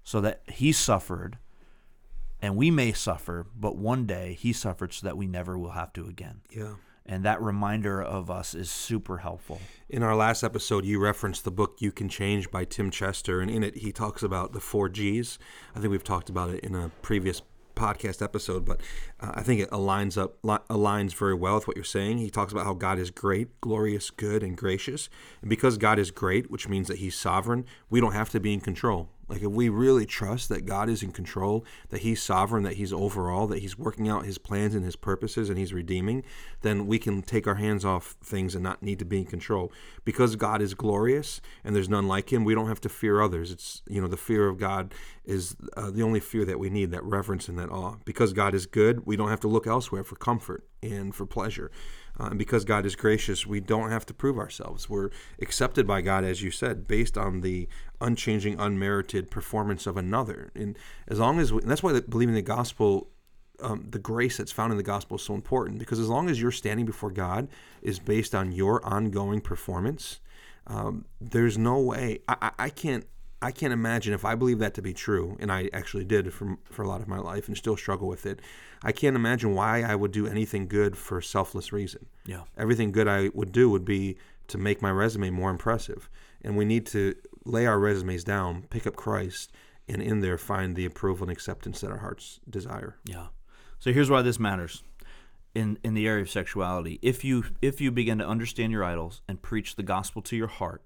So 0.03 0.19
that 0.21 0.41
He 0.47 0.71
suffered 0.71 1.37
and 2.41 2.55
we 2.55 2.71
may 2.71 2.91
suffer, 2.91 3.45
but 3.55 3.75
one 3.75 4.07
day 4.07 4.33
He 4.33 4.51
suffered 4.53 4.93
so 4.93 5.05
that 5.05 5.17
we 5.17 5.27
never 5.27 5.59
will 5.59 5.71
have 5.71 5.93
to 5.93 6.07
again. 6.07 6.41
Yeah. 6.49 6.73
And 7.05 7.25
that 7.25 7.41
reminder 7.41 8.01
of 8.01 8.31
us 8.31 8.53
is 8.53 8.71
super 8.71 9.17
helpful. 9.17 9.59
In 9.89 10.03
our 10.03 10.15
last 10.15 10.43
episode, 10.43 10.85
you 10.85 10.99
referenced 10.99 11.43
the 11.43 11.51
book 11.51 11.77
You 11.79 11.91
Can 11.91 12.09
Change 12.09 12.49
by 12.51 12.63
Tim 12.63 12.91
Chester, 12.91 13.41
and 13.41 13.49
in 13.49 13.63
it, 13.63 13.77
he 13.77 13.91
talks 13.91 14.23
about 14.23 14.53
the 14.53 14.59
four 14.59 14.87
G's. 14.87 15.39
I 15.75 15.79
think 15.79 15.91
we've 15.91 16.03
talked 16.03 16.29
about 16.29 16.51
it 16.51 16.63
in 16.63 16.75
a 16.75 16.89
previous 17.01 17.41
podcast 17.81 18.21
episode, 18.21 18.63
but 18.65 18.79
uh, 19.19 19.31
I 19.33 19.41
think 19.41 19.59
it 19.59 19.69
aligns 19.71 20.21
up 20.21 20.37
li- 20.43 20.57
aligns 20.69 21.15
very 21.15 21.33
well 21.33 21.55
with 21.55 21.67
what 21.67 21.75
you're 21.75 21.83
saying. 21.83 22.19
He 22.19 22.29
talks 22.29 22.51
about 22.51 22.65
how 22.65 22.73
God 22.73 22.99
is 22.99 23.09
great, 23.09 23.59
glorious, 23.59 24.11
good, 24.11 24.43
and 24.43 24.55
gracious, 24.55 25.09
and 25.41 25.49
because 25.49 25.77
God 25.77 25.97
is 25.97 26.11
great, 26.11 26.51
which 26.51 26.69
means 26.69 26.87
that 26.87 26.97
He's 26.99 27.15
sovereign, 27.15 27.65
we 27.89 27.99
don't 27.99 28.13
have 28.13 28.29
to 28.29 28.39
be 28.39 28.53
in 28.53 28.61
control. 28.61 29.09
Like 29.31 29.43
if 29.43 29.51
we 29.51 29.69
really 29.69 30.05
trust 30.05 30.49
that 30.49 30.65
God 30.65 30.89
is 30.89 31.01
in 31.01 31.13
control, 31.13 31.65
that 31.87 32.01
He's 32.01 32.21
sovereign, 32.21 32.63
that 32.63 32.73
He's 32.73 32.91
overall, 32.91 33.47
that 33.47 33.59
He's 33.59 33.77
working 33.77 34.09
out 34.09 34.25
His 34.25 34.37
plans 34.37 34.75
and 34.75 34.83
His 34.83 34.97
purposes, 34.97 35.47
and 35.47 35.57
He's 35.57 35.71
redeeming, 35.71 36.23
then 36.63 36.85
we 36.85 36.99
can 36.99 37.21
take 37.21 37.47
our 37.47 37.55
hands 37.55 37.85
off 37.85 38.17
things 38.21 38.55
and 38.55 38.63
not 38.63 38.83
need 38.83 38.99
to 38.99 39.05
be 39.05 39.19
in 39.19 39.25
control. 39.25 39.71
Because 40.03 40.35
God 40.35 40.61
is 40.61 40.73
glorious 40.73 41.39
and 41.63 41.73
there's 41.73 41.87
none 41.87 42.09
like 42.09 42.33
Him, 42.33 42.43
we 42.43 42.53
don't 42.53 42.67
have 42.67 42.81
to 42.81 42.89
fear 42.89 43.21
others. 43.21 43.51
It's 43.51 43.81
you 43.87 44.01
know 44.01 44.09
the 44.09 44.17
fear 44.17 44.49
of 44.49 44.57
God 44.57 44.93
is 45.23 45.55
uh, 45.77 45.91
the 45.91 46.03
only 46.03 46.19
fear 46.19 46.43
that 46.43 46.59
we 46.59 46.69
need, 46.69 46.91
that 46.91 47.03
reverence 47.05 47.47
and 47.47 47.57
that 47.57 47.69
awe. 47.69 47.95
Because 48.03 48.33
God 48.33 48.53
is 48.53 48.65
good, 48.65 49.05
we 49.05 49.15
don't 49.15 49.29
have 49.29 49.39
to 49.41 49.47
look 49.47 49.65
elsewhere 49.65 50.03
for 50.03 50.17
comfort 50.17 50.67
and 50.83 51.15
for 51.15 51.25
pleasure. 51.25 51.71
Uh, 52.21 52.27
and 52.27 52.37
because 52.37 52.65
God 52.65 52.85
is 52.85 52.95
gracious, 52.95 53.47
we 53.47 53.59
don't 53.59 53.89
have 53.89 54.05
to 54.05 54.13
prove 54.13 54.37
ourselves. 54.37 54.87
We're 54.87 55.09
accepted 55.41 55.87
by 55.87 56.01
God, 56.01 56.23
as 56.23 56.43
you 56.43 56.51
said, 56.51 56.87
based 56.87 57.17
on 57.17 57.41
the 57.41 57.67
unchanging, 57.99 58.59
unmerited 58.59 59.31
performance 59.31 59.87
of 59.87 59.97
another. 59.97 60.51
And 60.53 60.77
as 61.07 61.19
long 61.19 61.39
as 61.39 61.51
we, 61.51 61.61
that's 61.61 61.81
why 61.81 61.99
believing 61.99 62.35
the 62.35 62.43
gospel, 62.43 63.09
um, 63.59 63.87
the 63.89 63.97
grace 63.97 64.37
that's 64.37 64.51
found 64.51 64.71
in 64.71 64.77
the 64.77 64.83
gospel 64.83 65.17
is 65.17 65.23
so 65.23 65.33
important. 65.33 65.79
Because 65.79 65.99
as 65.99 66.09
long 66.09 66.29
as 66.29 66.39
you're 66.39 66.51
standing 66.51 66.85
before 66.85 67.09
God 67.09 67.47
is 67.81 67.97
based 67.97 68.35
on 68.35 68.51
your 68.51 68.85
ongoing 68.85 69.41
performance, 69.41 70.19
um, 70.67 71.05
there's 71.19 71.57
no 71.57 71.79
way 71.79 72.19
I, 72.27 72.51
I 72.59 72.69
can't 72.69 73.05
I 73.41 73.51
can't 73.51 73.73
imagine 73.73 74.13
if 74.13 74.23
I 74.23 74.35
believe 74.35 74.59
that 74.59 74.75
to 74.75 74.81
be 74.81 74.93
true, 74.93 75.35
and 75.39 75.51
I 75.51 75.69
actually 75.73 76.05
did 76.05 76.31
for, 76.31 76.57
for 76.65 76.83
a 76.83 76.87
lot 76.87 77.01
of 77.01 77.07
my 77.07 77.17
life 77.17 77.47
and 77.47 77.57
still 77.57 77.75
struggle 77.75 78.07
with 78.07 78.25
it. 78.25 78.39
I 78.83 78.91
can't 78.91 79.15
imagine 79.15 79.55
why 79.55 79.81
I 79.81 79.95
would 79.95 80.11
do 80.11 80.27
anything 80.27 80.67
good 80.67 80.95
for 80.97 81.21
selfless 81.21 81.73
reason. 81.73 82.05
Yeah. 82.25 82.41
Everything 82.57 82.91
good 82.91 83.07
I 83.07 83.29
would 83.33 83.51
do 83.51 83.69
would 83.69 83.85
be 83.85 84.17
to 84.47 84.57
make 84.57 84.81
my 84.81 84.91
resume 84.91 85.29
more 85.31 85.49
impressive. 85.49 86.09
And 86.43 86.55
we 86.55 86.65
need 86.65 86.85
to 86.87 87.15
lay 87.45 87.65
our 87.65 87.79
resumes 87.79 88.23
down, 88.23 88.63
pick 88.69 88.85
up 88.85 88.95
Christ, 88.95 89.51
and 89.87 90.01
in 90.01 90.19
there 90.19 90.37
find 90.37 90.75
the 90.75 90.85
approval 90.85 91.23
and 91.23 91.31
acceptance 91.31 91.81
that 91.81 91.91
our 91.91 91.97
hearts 91.97 92.39
desire. 92.49 92.97
Yeah. 93.05 93.27
So 93.79 93.91
here's 93.91 94.09
why 94.09 94.21
this 94.21 94.39
matters 94.39 94.83
in 95.55 95.77
in 95.83 95.93
the 95.93 96.07
area 96.07 96.21
of 96.21 96.29
sexuality. 96.29 96.99
If 97.01 97.23
you 97.23 97.45
if 97.61 97.81
you 97.81 97.91
begin 97.91 98.19
to 98.19 98.27
understand 98.27 98.71
your 98.71 98.83
idols 98.83 99.21
and 99.27 99.41
preach 99.41 99.75
the 99.75 99.83
gospel 99.83 100.21
to 100.23 100.35
your 100.35 100.47
heart, 100.47 100.83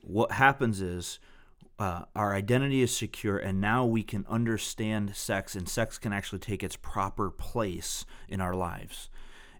what 0.00 0.32
happens 0.32 0.80
is 0.80 1.18
uh, 1.78 2.02
our 2.14 2.34
identity 2.34 2.82
is 2.82 2.96
secure, 2.96 3.36
and 3.36 3.60
now 3.60 3.84
we 3.84 4.02
can 4.02 4.24
understand 4.28 5.14
sex, 5.14 5.54
and 5.54 5.68
sex 5.68 5.98
can 5.98 6.12
actually 6.12 6.38
take 6.38 6.62
its 6.62 6.76
proper 6.76 7.30
place 7.30 8.06
in 8.28 8.40
our 8.40 8.54
lives. 8.54 9.10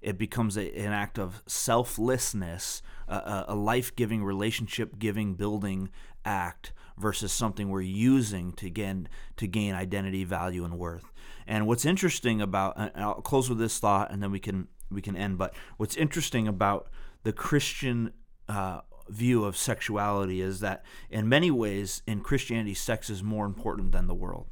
It 0.01 0.17
becomes 0.17 0.57
a, 0.57 0.73
an 0.79 0.93
act 0.93 1.19
of 1.19 1.43
selflessness, 1.47 2.83
a, 3.09 3.45
a 3.49 3.55
life 3.55 3.95
giving, 3.97 4.25
relationship 4.25 4.99
giving, 4.99 5.35
building 5.35 5.91
act 6.25 6.73
versus 6.99 7.33
something 7.33 7.69
we're 7.69 7.83
using 7.83 8.53
to 8.55 8.71
gain, 8.71 9.09
to 9.37 9.47
gain 9.47 9.75
identity, 9.75 10.25
value, 10.25 10.65
and 10.65 10.79
worth. 10.79 11.13
And 11.47 11.67
what's 11.67 11.85
interesting 11.85 12.41
about, 12.41 12.75
and 12.77 12.91
I'll 12.97 13.15
close 13.15 13.49
with 13.49 13.59
this 13.59 13.79
thought 13.79 14.11
and 14.11 14.23
then 14.23 14.31
we 14.31 14.41
can, 14.41 14.69
we 14.91 15.03
can 15.03 15.17
end, 15.17 15.39
but 15.39 15.55
what's 15.77 15.97
interesting 15.97 16.49
about 16.49 16.89
the 17.23 17.33
Christian 17.33 18.13
uh, 18.49 18.81
view 19.09 19.45
of 19.45 19.57
sexuality 19.57 20.41
is 20.41 20.61
that 20.61 20.85
in 21.11 21.29
many 21.29 21.51
ways 21.51 22.03
in 22.07 22.21
Christianity, 22.21 22.75
sex 22.75 23.11
is 23.11 23.23
more 23.23 23.47
important 23.47 23.93
than 23.93 24.07
the 24.07 24.15
world, 24.15 24.47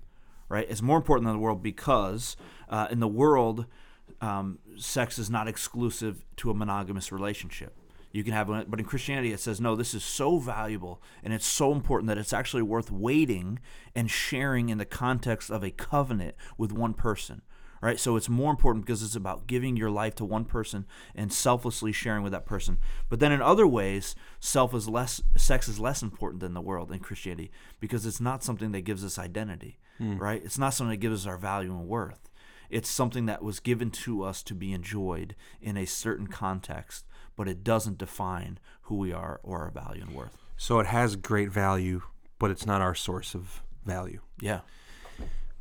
right? 0.49 0.67
It's 0.69 0.83
more 0.83 0.97
important 0.97 1.27
than 1.27 1.35
the 1.35 1.43
world 1.43 1.62
because 1.62 2.37
uh, 2.69 2.88
in 2.90 3.01
the 3.01 3.09
world, 3.09 3.67
um, 4.21 4.59
sex 4.77 5.19
is 5.19 5.31
not 5.31 5.49
exclusive 5.49 6.25
to 6.37 6.51
a 6.51 6.55
monogamous 6.55 7.11
relationship. 7.11 7.77
You 8.12 8.23
can 8.23 8.33
have, 8.33 8.47
but 8.47 8.79
in 8.79 8.85
Christianity, 8.85 9.33
it 9.33 9.40
says 9.40 9.61
no. 9.61 9.75
This 9.75 9.93
is 9.93 10.05
so 10.05 10.38
valuable 10.38 11.03
and 11.25 11.35
it's 11.35 11.47
so 11.47 11.73
important 11.73 12.07
that 12.07 12.19
it's 12.19 12.33
actually 12.33 12.62
worth 12.62 12.93
waiting 12.93 13.59
and 13.93 14.09
sharing 14.09 14.69
in 14.69 14.79
the 14.79 14.85
context 14.85 15.51
of 15.51 15.64
a 15.64 15.73
covenant 15.73 16.37
with 16.57 16.71
one 16.71 16.95
person 16.95 17.43
right? 17.85 18.01
So 18.01 18.16
it's 18.16 18.31
more 18.31 18.51
important 18.51 18.87
because 18.87 19.03
it's 19.03 19.14
about 19.14 19.47
giving 19.47 19.77
your 19.77 19.90
life 19.90 20.14
to 20.14 20.25
one 20.25 20.47
person 20.47 20.87
and 21.14 21.31
selflessly 21.31 21.92
sharing 21.92 22.23
with 22.23 22.33
that 22.33 22.47
person. 22.47 22.79
But 23.11 23.20
then 23.20 23.31
in 23.31 23.42
other 23.42 23.66
ways, 23.66 24.14
self 24.40 24.73
is 24.73 24.88
less 24.88 25.20
sex 25.37 25.68
is 25.68 25.79
less 25.79 26.03
important 26.03 26.40
than 26.40 26.55
the 26.55 26.62
world 26.62 26.90
in 26.90 27.01
Christianity 27.01 27.51
because 27.81 28.07
it's 28.07 28.23
not 28.23 28.42
something 28.42 28.73
that 28.73 28.87
gives 28.87 29.05
us 29.05 29.18
identity, 29.18 29.81
mm. 30.01 30.18
right? 30.18 30.40
It's 30.42 30.57
not 30.57 30.73
something 30.73 30.92
that 30.92 31.07
gives 31.07 31.27
us 31.27 31.29
our 31.29 31.37
value 31.37 31.73
and 31.73 31.87
worth. 31.87 32.31
It's 32.70 32.88
something 32.88 33.27
that 33.27 33.42
was 33.42 33.61
given 33.61 33.90
to 33.90 34.23
us 34.23 34.42
to 34.44 34.55
be 34.55 34.73
enjoyed 34.73 35.37
in 35.61 35.77
a 35.77 35.85
certain 35.85 36.27
context, 36.27 37.05
but 37.37 37.49
it 37.49 37.62
doesn't 37.62 37.99
define 37.99 38.59
who 38.85 38.97
we 38.97 39.12
are 39.12 39.40
or 39.42 39.61
our 39.61 39.70
value 39.70 40.05
and 40.07 40.14
worth. 40.14 40.38
So 40.57 40.81
it 40.81 40.87
has 40.87 41.16
great 41.16 41.51
value, 41.51 42.01
but 42.38 42.51
it's 42.51 42.64
not 42.64 42.81
our 42.81 42.94
source 42.94 43.35
of 43.35 43.62
value. 43.85 44.20
Yeah. 44.40 44.61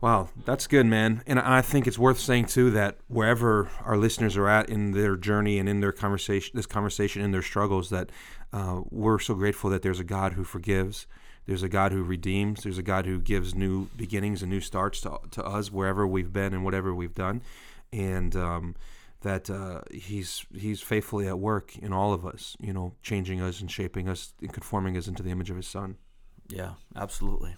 Wow, 0.04 0.28
that's 0.44 0.68
good, 0.68 0.86
man. 0.86 1.24
And 1.26 1.40
I 1.40 1.62
think 1.62 1.88
it's 1.88 1.98
worth 1.98 2.20
saying 2.20 2.48
too 2.48 2.70
that 2.72 2.98
wherever 3.08 3.70
our 3.86 3.96
listeners 3.96 4.36
are 4.36 4.50
at 4.50 4.68
in 4.68 4.92
their 4.92 5.16
journey 5.16 5.60
and 5.60 5.70
in 5.70 5.80
their 5.80 5.94
conversation, 5.94 6.58
this 6.58 6.66
conversation, 6.66 7.22
in 7.22 7.32
their 7.32 7.42
struggles, 7.42 7.90
that 7.90 8.10
uh, 8.52 8.82
we're 8.90 9.18
so 9.18 9.34
grateful 9.34 9.70
that 9.70 9.82
there's 9.82 10.02
a 10.02 10.04
God 10.04 10.34
who 10.34 10.44
forgives, 10.44 11.08
there's 11.46 11.64
a 11.64 11.70
God 11.70 11.94
who 11.94 12.04
redeems, 12.04 12.64
there's 12.64 12.78
a 12.78 12.84
God 12.84 13.06
who 13.06 13.22
gives 13.22 13.56
new 13.56 13.86
beginnings 13.96 14.42
and 14.42 14.52
new 14.52 14.60
starts 14.60 15.00
to 15.00 15.20
to 15.32 15.46
us 15.46 15.72
wherever 15.72 16.06
we've 16.06 16.34
been 16.34 16.54
and 16.54 16.66
whatever 16.66 16.94
we've 16.94 17.16
done, 17.16 17.42
and 17.94 18.36
um, 18.36 18.76
that 19.22 19.50
uh, 19.50 19.84
he's 19.90 20.46
he's 20.54 20.82
faithfully 20.82 21.30
at 21.30 21.40
work 21.40 21.78
in 21.78 21.94
all 21.94 22.12
of 22.12 22.26
us, 22.26 22.58
you 22.60 22.74
know, 22.74 22.92
changing 23.04 23.40
us 23.40 23.62
and 23.62 23.72
shaping 23.72 24.10
us 24.10 24.34
and 24.42 24.52
conforming 24.52 24.98
us 24.98 25.08
into 25.08 25.24
the 25.24 25.30
image 25.32 25.50
of 25.50 25.56
His 25.56 25.68
Son. 25.68 25.96
Yeah, 26.50 26.72
absolutely. 26.94 27.56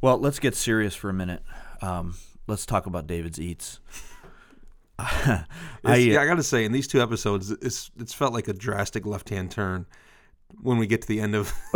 Well, 0.00 0.18
let's 0.18 0.38
get 0.38 0.54
serious 0.54 0.94
for 0.94 1.08
a 1.08 1.14
minute. 1.14 1.42
Um, 1.82 2.16
let's 2.46 2.66
talk 2.66 2.86
about 2.86 3.06
David's 3.06 3.40
eats. 3.40 3.80
I, 4.98 5.44
yeah, 5.84 6.20
I 6.20 6.26
got 6.26 6.36
to 6.36 6.42
say, 6.42 6.64
in 6.64 6.72
these 6.72 6.86
two 6.86 7.02
episodes, 7.02 7.50
it's 7.50 7.90
it's 7.98 8.14
felt 8.14 8.32
like 8.32 8.48
a 8.48 8.54
drastic 8.54 9.04
left 9.04 9.28
hand 9.28 9.50
turn. 9.50 9.86
when 10.62 10.78
we 10.78 10.86
get 10.86 11.02
to 11.02 11.08
the 11.08 11.20
end 11.20 11.34
of 11.34 11.52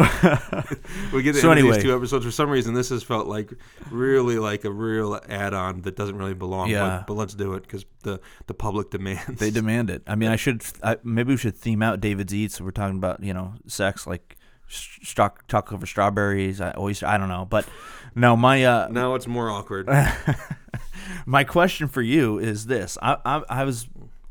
we 1.12 1.22
get 1.22 1.32
to 1.32 1.32
the 1.32 1.40
So 1.40 1.50
end 1.50 1.60
of 1.60 1.74
these 1.74 1.82
two 1.82 1.94
episodes. 1.94 2.24
For 2.24 2.30
some 2.30 2.48
reason, 2.48 2.72
this 2.72 2.88
has 2.90 3.02
felt 3.02 3.26
like 3.26 3.52
really 3.90 4.38
like 4.38 4.64
a 4.64 4.70
real 4.70 5.20
add-on 5.28 5.82
that 5.82 5.96
doesn't 5.96 6.16
really 6.16 6.34
belong. 6.34 6.70
Yeah. 6.70 6.98
But, 6.98 7.08
but 7.08 7.14
let's 7.14 7.34
do 7.34 7.54
it 7.54 7.62
because 7.62 7.84
the 8.04 8.20
the 8.46 8.54
public 8.54 8.90
demands. 8.90 9.38
They 9.38 9.50
demand 9.50 9.90
it. 9.90 10.02
I 10.06 10.14
mean, 10.14 10.30
I 10.30 10.36
should 10.36 10.62
I, 10.82 10.96
maybe 11.04 11.32
we 11.32 11.36
should 11.36 11.56
theme 11.56 11.82
out 11.82 12.00
David's 12.00 12.32
Eats. 12.32 12.60
We're 12.60 12.70
talking 12.70 12.96
about 12.96 13.22
you 13.22 13.34
know 13.34 13.54
sex, 13.66 14.06
like 14.06 14.36
stock 14.70 15.46
talk 15.48 15.72
over 15.72 15.84
strawberries. 15.86 16.60
I 16.60 16.70
always 16.72 17.02
I 17.02 17.18
don't 17.18 17.28
know, 17.28 17.46
but 17.48 17.66
no, 18.14 18.36
my 18.36 18.64
uh, 18.64 18.88
Now 18.90 19.14
it's 19.14 19.26
more 19.26 19.50
awkward. 19.50 19.88
my 21.26 21.44
question 21.44 21.88
for 21.88 22.02
you 22.02 22.38
is 22.38 22.66
this: 22.66 22.96
I, 23.02 23.16
I 23.24 23.42
I 23.48 23.64
was 23.64 23.88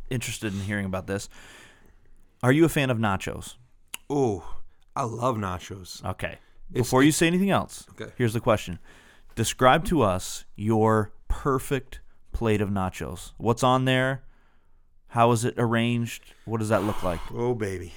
interested 0.10 0.54
in 0.54 0.62
hearing 0.62 0.86
about 0.86 1.08
this. 1.08 1.30
Are 2.42 2.52
you 2.52 2.66
a 2.66 2.70
fan 2.70 2.90
of 2.90 2.98
nachos? 2.98 3.56
oh, 4.10 4.56
I 4.96 5.04
love 5.04 5.36
nachos. 5.38 6.04
Okay. 6.04 6.38
It's- 6.72 6.86
Before 6.86 7.04
you 7.04 7.12
say 7.12 7.28
anything 7.28 7.50
else, 7.52 7.86
Okay. 7.92 8.12
here's 8.18 8.34
the 8.34 8.40
question: 8.40 8.80
Describe 9.36 9.86
to 9.86 10.02
us 10.02 10.46
your 10.56 11.12
perfect 11.28 12.00
plate 12.32 12.62
of 12.62 12.70
nachos. 12.70 13.32
What's 13.38 13.64
on 13.64 13.86
there? 13.86 14.24
How 15.14 15.32
is 15.32 15.44
it 15.44 15.56
arranged? 15.58 16.34
What 16.46 16.60
does 16.60 16.70
that 16.70 16.84
look 16.84 17.02
like? 17.04 17.20
Oh 17.34 17.56
baby. 17.56 17.94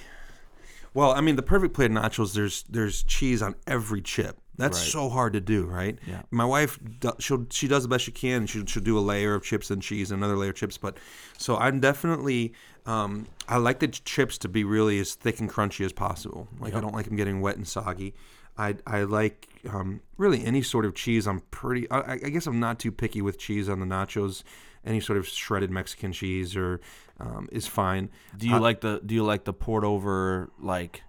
Well, 0.93 1.11
I 1.11 1.21
mean, 1.21 1.35
the 1.35 1.41
perfect 1.43 1.73
plate 1.73 1.91
of 1.91 1.97
nachos. 1.97 2.33
There's 2.33 2.63
there's 2.69 3.03
cheese 3.03 3.41
on 3.41 3.55
every 3.67 4.01
chip. 4.01 4.37
That's 4.55 4.77
Right. 4.77 4.87
so 4.87 5.09
hard 5.09 5.33
to 5.33 5.41
do, 5.41 5.65
right? 5.65 5.97
Yeah. 6.05 6.21
My 6.29 6.45
wife, 6.45 6.77
she'll 7.17 7.47
she 7.49 7.67
does 7.67 7.81
the 7.83 7.89
best 7.89 8.03
she 8.05 8.11
can. 8.11 8.45
She'll, 8.45 8.65
she'll 8.65 8.83
do 8.83 8.97
a 8.97 9.01
layer 9.01 9.33
of 9.33 9.43
chips 9.43 9.71
and 9.71 9.81
cheese, 9.81 10.11
and 10.11 10.19
another 10.19 10.37
layer 10.37 10.51
of 10.51 10.55
chips. 10.55 10.77
But 10.77 10.97
so 11.39 11.57
I'm 11.57 11.79
definitely, 11.79 12.53
um, 12.85 13.25
I 13.47 13.57
like 13.57 13.79
the 13.79 13.87
chips 13.87 14.37
to 14.39 14.47
be 14.49 14.63
really 14.63 14.99
as 14.99 15.15
thick 15.15 15.39
and 15.39 15.49
crunchy 15.49 15.83
as 15.83 15.91
possible. 15.91 16.47
Like 16.59 16.75
I 16.75 16.81
don't 16.81 16.93
like 16.93 17.05
them 17.05 17.15
getting 17.15 17.41
wet 17.41 17.55
and 17.57 17.67
soggy. 17.67 18.13
I 18.55 18.75
I 18.85 19.03
like 19.05 19.47
um, 19.67 20.01
really 20.17 20.45
any 20.45 20.61
sort 20.61 20.85
of 20.85 20.93
cheese. 20.93 21.25
I'm 21.25 21.39
pretty. 21.49 21.89
I, 21.89 22.13
I 22.13 22.17
guess 22.17 22.45
I'm 22.45 22.59
not 22.59 22.77
too 22.77 22.91
picky 22.91 23.23
with 23.23 23.39
cheese 23.39 23.67
on 23.67 23.79
the 23.79 23.87
nachos. 23.87 24.43
Any 24.85 24.99
sort 24.99 25.17
of 25.17 25.27
shredded 25.27 25.71
Mexican 25.71 26.11
cheese 26.11 26.55
or 26.55 26.81
um, 27.19 27.47
is 27.51 27.67
fine. 27.67 28.09
Do 28.37 28.47
you 28.47 28.59
like 28.59 28.81
the 28.81 29.01
Do 29.05 29.15
you 29.15 29.23
like 29.23 29.45
the 29.45 29.53
poured 29.53 29.85
over 29.85 30.49
like 30.59 31.03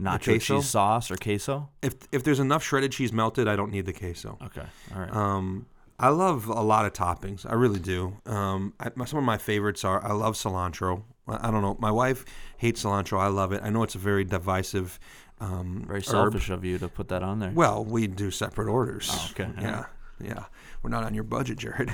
nacho 0.00 0.40
cheese 0.40 0.66
sauce 0.68 1.10
or 1.10 1.16
queso? 1.16 1.68
If 1.82 1.94
if 2.10 2.24
there's 2.24 2.40
enough 2.40 2.64
shredded 2.64 2.92
cheese 2.92 3.12
melted, 3.12 3.46
I 3.46 3.56
don't 3.56 3.70
need 3.70 3.86
the 3.86 3.92
queso. 3.92 4.38
Okay, 4.46 4.66
all 4.94 5.00
right. 5.00 5.14
Um, 5.14 5.66
I 5.98 6.08
love 6.08 6.48
a 6.48 6.62
lot 6.62 6.86
of 6.86 6.92
toppings. 6.92 7.44
I 7.48 7.54
really 7.54 7.78
do. 7.78 8.16
Um, 8.26 8.72
I, 8.80 8.90
some 9.04 9.18
of 9.18 9.24
my 9.24 9.36
favorites 9.38 9.84
are 9.84 10.04
I 10.04 10.12
love 10.12 10.34
cilantro. 10.34 11.02
I, 11.28 11.48
I 11.48 11.50
don't 11.50 11.62
know. 11.62 11.76
My 11.78 11.90
wife 11.90 12.24
hates 12.56 12.82
cilantro. 12.82 13.20
I 13.20 13.28
love 13.28 13.52
it. 13.52 13.60
I 13.62 13.70
know 13.70 13.82
it's 13.82 13.94
a 13.94 13.98
very 13.98 14.24
divisive. 14.24 14.98
Um, 15.42 15.84
Very 15.86 16.00
herb. 16.00 16.04
selfish 16.04 16.50
of 16.50 16.66
you 16.66 16.76
to 16.76 16.88
put 16.88 17.08
that 17.08 17.22
on 17.22 17.38
there. 17.38 17.50
Well, 17.54 17.82
we 17.82 18.06
do 18.06 18.30
separate 18.30 18.68
orders. 18.68 19.08
Oh, 19.10 19.28
okay. 19.30 19.48
Yeah, 19.58 19.86
yeah. 20.22 20.44
We're 20.82 20.90
not 20.90 21.04
on 21.04 21.14
your 21.14 21.24
budget, 21.24 21.58
Jared. 21.58 21.92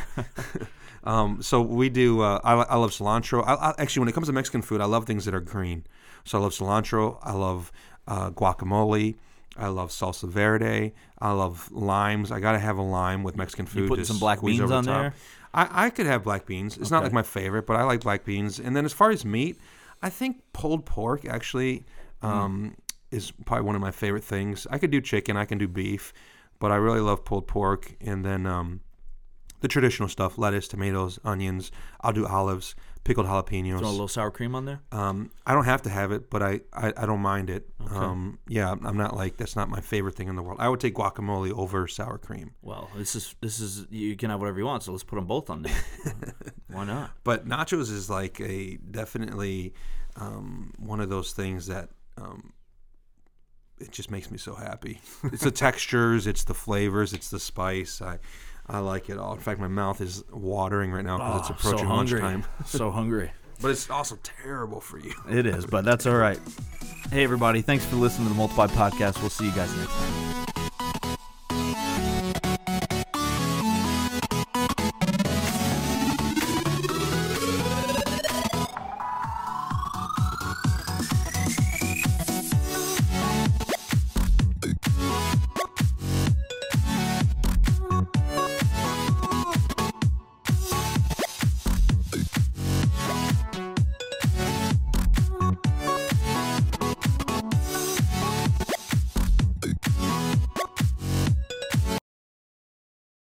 um, 1.04 1.42
so 1.42 1.60
we 1.60 1.88
do. 1.88 2.20
Uh, 2.20 2.40
I, 2.44 2.54
I 2.54 2.76
love 2.76 2.90
cilantro. 2.90 3.44
I, 3.46 3.54
I, 3.54 3.74
actually, 3.78 4.00
when 4.00 4.08
it 4.08 4.12
comes 4.12 4.26
to 4.28 4.32
Mexican 4.32 4.62
food, 4.62 4.80
I 4.80 4.84
love 4.84 5.06
things 5.06 5.24
that 5.24 5.34
are 5.34 5.40
green. 5.40 5.84
So 6.24 6.38
I 6.38 6.42
love 6.42 6.52
cilantro. 6.52 7.18
I 7.22 7.32
love 7.32 7.72
uh, 8.06 8.30
guacamole. 8.30 9.16
I 9.56 9.68
love 9.68 9.90
salsa 9.90 10.28
verde. 10.28 10.92
I 11.18 11.32
love 11.32 11.70
limes. 11.72 12.30
I 12.30 12.40
gotta 12.40 12.58
have 12.58 12.78
a 12.78 12.82
lime 12.82 13.22
with 13.22 13.36
Mexican 13.36 13.66
food. 13.66 13.88
putting 13.88 14.04
to 14.04 14.08
some 14.08 14.18
black 14.18 14.42
beans 14.42 14.70
on 14.70 14.84
the 14.84 14.92
there? 14.92 15.14
I, 15.54 15.86
I 15.86 15.90
could 15.90 16.06
have 16.06 16.22
black 16.22 16.44
beans. 16.44 16.76
It's 16.76 16.90
not 16.90 17.02
like 17.02 17.12
my 17.12 17.22
favorite, 17.22 17.66
but 17.66 17.76
I 17.76 17.84
like 17.84 18.00
black 18.00 18.24
beans. 18.24 18.58
And 18.58 18.76
then 18.76 18.84
as 18.84 18.92
far 18.92 19.10
as 19.10 19.24
meat, 19.24 19.58
I 20.02 20.10
think 20.10 20.42
pulled 20.52 20.84
pork 20.84 21.24
actually 21.24 21.86
Mm. 22.22 22.28
um, 22.28 22.76
is 23.10 23.30
probably 23.44 23.66
one 23.66 23.74
of 23.76 23.80
my 23.80 23.90
favorite 23.90 24.24
things. 24.24 24.66
I 24.70 24.78
could 24.78 24.90
do 24.90 25.00
chicken, 25.00 25.36
I 25.36 25.44
can 25.44 25.58
do 25.58 25.68
beef, 25.68 26.12
but 26.58 26.72
I 26.72 26.76
really 26.76 27.00
love 27.00 27.24
pulled 27.24 27.46
pork. 27.46 27.94
And 28.00 28.24
then 28.24 28.46
um, 28.46 28.80
the 29.60 29.68
traditional 29.68 30.08
stuff: 30.08 30.38
lettuce, 30.38 30.68
tomatoes, 30.68 31.18
onions. 31.24 31.70
I'll 32.00 32.12
do 32.12 32.26
olives, 32.26 32.74
pickled 33.04 33.26
jalapenos. 33.26 33.78
Throw 33.78 33.88
a 33.88 33.90
little 33.90 34.08
sour 34.08 34.30
cream 34.30 34.54
on 34.54 34.64
there. 34.64 34.80
Um, 34.92 35.30
I 35.46 35.54
don't 35.54 35.64
have 35.64 35.82
to 35.82 35.90
have 35.90 36.12
it, 36.12 36.28
but 36.30 36.42
I, 36.42 36.60
I, 36.72 36.92
I 36.96 37.06
don't 37.06 37.20
mind 37.20 37.50
it. 37.50 37.68
Um, 37.90 38.38
yeah, 38.48 38.70
I'm 38.70 38.96
not 38.96 39.16
like 39.16 39.36
that's 39.36 39.56
not 39.56 39.68
my 39.68 39.80
favorite 39.80 40.14
thing 40.14 40.28
in 40.28 40.36
the 40.36 40.42
world. 40.42 40.58
I 40.60 40.68
would 40.68 40.80
take 40.80 40.94
guacamole 40.94 41.52
over 41.52 41.86
sour 41.86 42.18
cream. 42.18 42.52
Well, 42.62 42.90
this 42.96 43.14
is 43.14 43.34
this 43.40 43.60
is 43.60 43.86
you 43.90 44.16
can 44.16 44.30
have 44.30 44.40
whatever 44.40 44.58
you 44.58 44.66
want, 44.66 44.82
so 44.82 44.92
let's 44.92 45.04
put 45.04 45.16
them 45.16 45.26
both 45.26 45.50
on 45.50 45.62
there. 45.62 45.82
Why 46.68 46.84
not? 46.84 47.12
But 47.24 47.48
nachos 47.48 47.90
is 47.92 48.10
like 48.10 48.40
a 48.40 48.76
definitely 48.76 49.74
um, 50.16 50.72
one 50.78 51.00
of 51.00 51.08
those 51.08 51.32
things 51.32 51.66
that 51.66 51.90
um, 52.18 52.52
it 53.78 53.90
just 53.92 54.10
makes 54.10 54.30
me 54.30 54.38
so 54.38 54.54
happy. 54.54 55.00
It's 55.24 55.42
the 55.42 55.50
textures, 55.50 56.26
it's 56.26 56.44
the 56.44 56.54
flavors, 56.54 57.12
it's 57.12 57.30
the 57.30 57.40
spice. 57.40 58.00
I 58.02 58.18
I 58.68 58.78
like 58.80 59.08
it 59.10 59.18
all. 59.18 59.32
In 59.34 59.40
fact, 59.40 59.60
my 59.60 59.68
mouth 59.68 60.00
is 60.00 60.24
watering 60.32 60.90
right 60.92 61.04
now 61.04 61.18
because 61.18 61.40
it's 61.42 61.50
Oh, 61.50 61.54
approaching 61.68 61.88
so 61.88 61.94
lunchtime. 61.94 62.44
so 62.66 62.90
hungry. 62.90 63.30
But 63.62 63.70
it's 63.70 63.88
also 63.88 64.18
terrible 64.22 64.80
for 64.80 64.98
you. 64.98 65.14
It 65.30 65.46
is, 65.46 65.64
but 65.66 65.84
that's 65.84 66.04
all 66.06 66.16
right. 66.16 66.38
Hey, 67.10 67.22
everybody. 67.24 67.62
Thanks 67.62 67.84
for 67.86 67.96
listening 67.96 68.26
to 68.28 68.34
the 68.34 68.38
Multiply 68.38 68.66
Podcast. 68.66 69.20
We'll 69.20 69.30
see 69.30 69.46
you 69.46 69.52
guys 69.52 69.74
next 69.76 69.92
time. 69.92 70.45